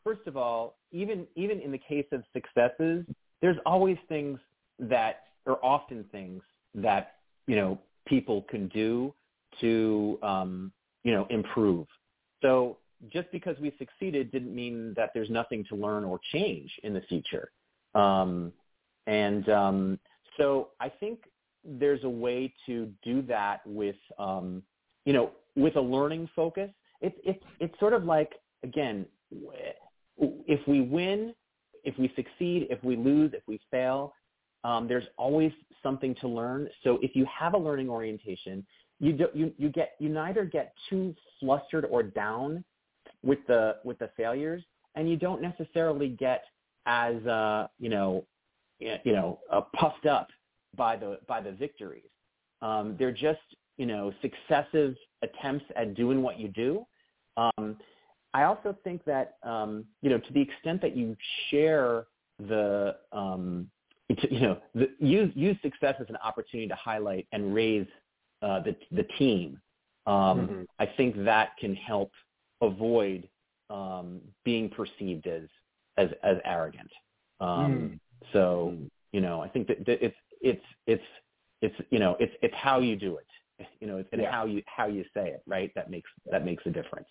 first 0.05 0.27
of 0.27 0.37
all, 0.37 0.77
even 0.93 1.27
even 1.37 1.59
in 1.61 1.73
the 1.73 1.79
case 1.79 2.07
of 2.13 2.23
successes, 2.35 3.07
there's 3.41 3.57
always 3.65 3.97
things 4.11 4.39
that 4.81 5.25
are 5.47 5.59
often 5.63 6.05
things 6.11 6.43
that 6.75 7.17
you 7.47 7.57
know 7.57 7.79
people 8.07 8.43
can 8.49 8.69
do 8.69 9.15
to 9.61 10.19
um, 10.23 10.73
you 11.05 11.13
know 11.13 11.27
improve. 11.31 11.87
So 12.43 12.79
just 13.13 13.31
because 13.33 13.57
we 13.61 13.73
succeeded 13.79 14.31
didn't 14.31 14.55
mean 14.55 14.93
that 14.97 15.11
there's 15.15 15.31
nothing 15.31 15.65
to 15.71 15.75
learn 15.77 16.05
or 16.05 16.21
change 16.33 16.71
in 16.83 16.93
the 16.93 17.01
future. 17.03 17.51
Um, 17.95 18.53
and 19.07 19.49
um, 19.49 19.99
so 20.37 20.69
I 20.81 20.89
think 20.89 21.21
there's 21.65 22.05
a 22.05 22.09
way 22.09 22.53
to 22.67 22.91
do 23.03 23.23
that 23.23 23.61
with, 23.67 23.97
um, 24.19 24.63
you 25.05 25.13
know, 25.13 25.33
with 25.57 25.77
a 25.77 25.81
learning 25.81 26.29
focus. 26.37 26.71
It's 27.01 27.17
it's 27.25 27.43
it's 27.59 27.79
sort 27.81 27.93
of 27.93 28.05
like 28.05 28.33
again, 28.63 29.07
if 30.19 30.67
we 30.69 30.83
win, 30.83 31.35
if 31.85 31.99
we 31.99 32.13
succeed, 32.15 32.67
if 32.71 32.83
we 32.85 32.97
lose, 32.97 33.33
if 33.33 33.43
we 33.47 33.59
fail, 33.71 34.15
um, 34.65 34.89
there's 34.89 35.07
always 35.17 35.53
something 35.83 36.15
to 36.21 36.29
learn. 36.29 36.69
So 36.85 36.99
if 37.03 37.15
you 37.15 37.27
have 37.27 37.55
a 37.55 37.59
learning 37.59 37.89
orientation, 37.89 38.65
you 38.99 39.13
do, 39.15 39.29
you 39.33 39.53
you 39.57 39.71
get 39.71 39.93
you 39.99 40.09
neither 40.09 40.45
get 40.45 40.75
too 40.89 41.15
flustered 41.39 41.87
or 41.87 42.03
down 42.03 42.63
with 43.23 43.39
the 43.47 43.77
with 43.85 43.99
the 43.99 44.11
failures, 44.17 44.63
and 44.95 45.09
you 45.09 45.17
don't 45.17 45.41
necessarily 45.41 46.09
get 46.09 46.45
as 46.87 47.15
uh, 47.27 47.69
you 47.79 47.89
know 47.89 48.25
you 48.79 49.13
know 49.13 49.39
uh, 49.51 49.63
puffed 49.75 50.07
up 50.07 50.29
by 50.77 50.97
the 50.97 51.19
by 51.27 51.41
the 51.41 51.53
victories. 51.53 52.11
Um, 52.63 52.97
they're 52.99 53.13
just 53.13 53.41
you 53.79 53.87
know 53.87 54.13
successive 54.21 54.95
attempts 55.23 55.65
at 55.77 55.95
doing 55.95 56.23
what 56.23 56.39
you 56.39 56.49
do. 56.49 56.85
Um, 57.37 57.77
I 58.35 58.45
also 58.45 58.77
think 58.85 59.05
that 59.05 59.37
um, 59.43 59.87
you 60.03 60.11
know 60.11 60.19
to 60.19 60.33
the 60.33 60.43
extent 60.43 60.83
that 60.83 60.95
you 60.95 61.17
share 61.51 62.05
the 62.39 62.97
um, 63.13 63.71
you 64.31 64.41
know 64.41 64.59
the, 64.75 64.91
use 64.99 65.33
use 65.35 65.57
success 65.63 65.97
as 66.01 66.07
an 66.09 66.17
opportunity 66.25 66.69
to 66.69 66.75
highlight 66.75 67.27
and 67.33 67.55
raise 67.55 67.87
uh, 68.43 68.61
the 68.61 68.77
the 68.93 69.05
team. 69.19 69.61
Um, 70.07 70.15
mm-hmm. 70.15 70.63
I 70.79 70.87
think 70.97 71.25
that 71.25 71.51
can 71.59 71.75
help 71.75 72.11
avoid 72.61 73.29
um, 73.69 74.21
being 74.45 74.69
perceived 74.69 75.27
as 75.27 75.43
as 75.97 76.09
as 76.23 76.39
arrogant. 76.45 76.91
Um, 77.41 77.49
mm. 77.49 78.01
So 78.33 78.77
you 79.13 79.21
know, 79.21 79.41
I 79.41 79.49
think 79.49 79.69
that, 79.69 79.85
that 79.87 80.05
it's 80.05 80.17
it's 80.41 80.65
it's 80.87 81.03
it's 81.63 81.75
you 81.91 81.99
know 81.99 82.17
it's 82.19 82.33
it's 82.43 82.55
how 82.55 82.81
you 82.81 82.97
do 82.97 83.17
it. 83.17 83.27
You 83.81 83.87
know, 83.87 83.99
it's 83.99 84.09
and 84.13 84.23
yeah. 84.23 84.31
how 84.31 84.47
you 84.47 84.63
how 84.67 84.87
you 84.87 85.05
say 85.15 85.29
it, 85.29 85.43
right? 85.47 85.71
That 85.75 85.91
makes 85.91 86.11
that 86.31 86.45
makes 86.45 86.65
a 86.67 86.71
difference. 86.71 87.09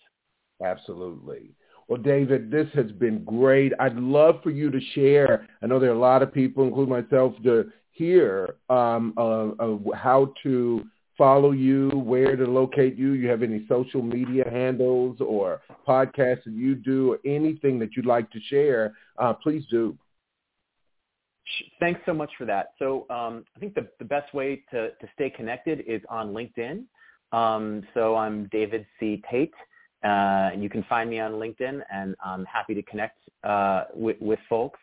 Absolutely. 0.62 1.54
Well, 1.90 2.00
David, 2.00 2.52
this 2.52 2.68
has 2.74 2.92
been 2.92 3.24
great. 3.24 3.72
I'd 3.80 3.96
love 3.96 4.36
for 4.44 4.50
you 4.50 4.70
to 4.70 4.80
share. 4.94 5.48
I 5.60 5.66
know 5.66 5.80
there 5.80 5.90
are 5.90 5.94
a 5.94 5.98
lot 5.98 6.22
of 6.22 6.32
people, 6.32 6.62
including 6.62 6.94
myself, 6.94 7.34
to 7.42 7.72
hear 7.90 8.54
um, 8.68 9.12
how 9.96 10.32
to 10.44 10.84
follow 11.18 11.50
you, 11.50 11.88
where 11.88 12.36
to 12.36 12.44
locate 12.44 12.94
you. 12.94 13.14
You 13.14 13.28
have 13.28 13.42
any 13.42 13.66
social 13.68 14.02
media 14.02 14.44
handles 14.48 15.16
or 15.20 15.62
podcasts 15.86 16.44
that 16.44 16.52
you 16.52 16.76
do 16.76 17.14
or 17.14 17.18
anything 17.26 17.80
that 17.80 17.96
you'd 17.96 18.06
like 18.06 18.30
to 18.30 18.40
share, 18.42 18.94
uh, 19.18 19.32
please 19.32 19.64
do. 19.68 19.98
Thanks 21.80 22.00
so 22.06 22.14
much 22.14 22.30
for 22.38 22.44
that. 22.44 22.74
So 22.78 23.06
um, 23.10 23.44
I 23.56 23.58
think 23.58 23.74
the, 23.74 23.88
the 23.98 24.04
best 24.04 24.32
way 24.32 24.62
to, 24.70 24.90
to 24.90 25.08
stay 25.14 25.28
connected 25.28 25.82
is 25.88 26.02
on 26.08 26.32
LinkedIn. 26.32 26.84
Um, 27.36 27.82
so 27.94 28.14
I'm 28.14 28.48
David 28.52 28.86
C. 29.00 29.24
Tate, 29.28 29.52
uh, 30.04 30.50
and 30.52 30.62
you 30.62 30.70
can 30.70 30.82
find 30.84 31.10
me 31.10 31.20
on 31.20 31.32
LinkedIn, 31.32 31.80
and 31.92 32.14
I'm 32.24 32.44
happy 32.44 32.74
to 32.74 32.82
connect 32.82 33.18
uh, 33.44 33.84
with, 33.94 34.16
with 34.20 34.38
folks. 34.48 34.80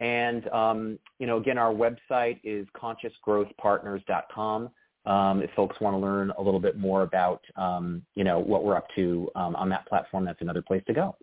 And, 0.00 0.48
um, 0.48 0.98
you 1.18 1.26
know, 1.26 1.38
again, 1.38 1.58
our 1.58 1.72
website 1.72 2.40
is 2.44 2.66
consciousgrowthpartners.com 2.76 4.70
um, 5.06 5.40
if 5.40 5.50
folks 5.54 5.80
want 5.80 5.94
to 5.94 5.98
learn 5.98 6.32
a 6.36 6.42
little 6.42 6.60
bit 6.60 6.76
more 6.76 7.02
about, 7.02 7.42
um, 7.56 8.02
you 8.14 8.24
know, 8.24 8.40
what 8.40 8.64
we're 8.64 8.76
up 8.76 8.88
to 8.96 9.30
um, 9.36 9.54
on 9.56 9.68
that 9.68 9.86
platform, 9.86 10.24
that's 10.24 10.40
another 10.42 10.62
place 10.62 10.82
to 10.88 10.92
go. 10.92 11.16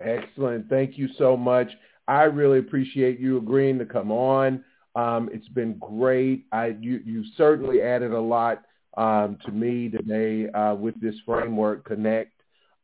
Excellent. 0.00 0.68
Thank 0.68 0.98
you 0.98 1.08
so 1.16 1.36
much. 1.36 1.68
I 2.06 2.24
really 2.24 2.58
appreciate 2.58 3.18
you 3.18 3.38
agreeing 3.38 3.78
to 3.78 3.86
come 3.86 4.12
on. 4.12 4.62
Um, 4.94 5.30
it's 5.32 5.48
been 5.48 5.78
great. 5.78 6.44
I, 6.52 6.76
you, 6.78 7.00
you 7.04 7.24
certainly 7.36 7.80
added 7.80 8.12
a 8.12 8.20
lot 8.20 8.62
um, 8.96 9.38
to 9.44 9.50
me 9.50 9.88
today 9.88 10.48
uh, 10.50 10.74
with 10.74 11.00
this 11.00 11.14
framework 11.24 11.84
connect. 11.84 12.32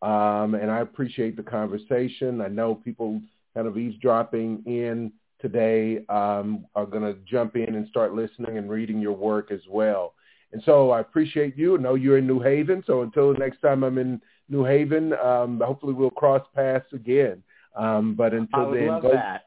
Um, 0.02 0.54
and 0.54 0.70
I 0.70 0.80
appreciate 0.80 1.36
the 1.36 1.42
conversation. 1.42 2.40
I 2.40 2.48
know 2.48 2.74
people 2.74 3.20
kind 3.54 3.66
of 3.66 3.76
eavesdropping 3.76 4.62
in 4.66 5.12
today 5.40 6.04
um, 6.08 6.66
are 6.74 6.86
going 6.86 7.02
to 7.02 7.18
jump 7.30 7.56
in 7.56 7.74
and 7.74 7.86
start 7.88 8.14
listening 8.14 8.58
and 8.58 8.70
reading 8.70 9.00
your 9.00 9.12
work 9.12 9.50
as 9.50 9.60
well. 9.68 10.14
And 10.52 10.62
so 10.64 10.90
I 10.90 11.00
appreciate 11.00 11.56
you. 11.56 11.76
I 11.76 11.80
know 11.80 11.94
you're 11.94 12.18
in 12.18 12.26
New 12.26 12.40
Haven, 12.40 12.82
so 12.86 13.02
until 13.02 13.32
the 13.32 13.38
next 13.38 13.60
time 13.60 13.84
I'm 13.84 13.98
in 13.98 14.20
New 14.48 14.64
Haven, 14.64 15.12
um, 15.14 15.60
hopefully 15.64 15.94
we'll 15.94 16.10
cross 16.10 16.44
paths 16.54 16.92
again. 16.92 17.42
Um, 17.76 18.14
but 18.14 18.34
until 18.34 18.72
then, 18.72 19.00
go, 19.00 19.12
that. 19.12 19.44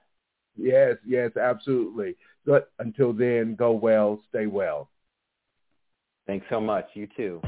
Yes, 0.56 0.96
yes, 1.06 1.36
absolutely. 1.36 2.16
But 2.46 2.72
until 2.80 3.12
then, 3.12 3.56
go 3.56 3.72
well, 3.72 4.22
stay 4.30 4.46
well. 4.46 4.90
Thanks 6.26 6.46
so 6.50 6.60
much. 6.60 6.86
You 6.94 7.08
too. 7.18 7.42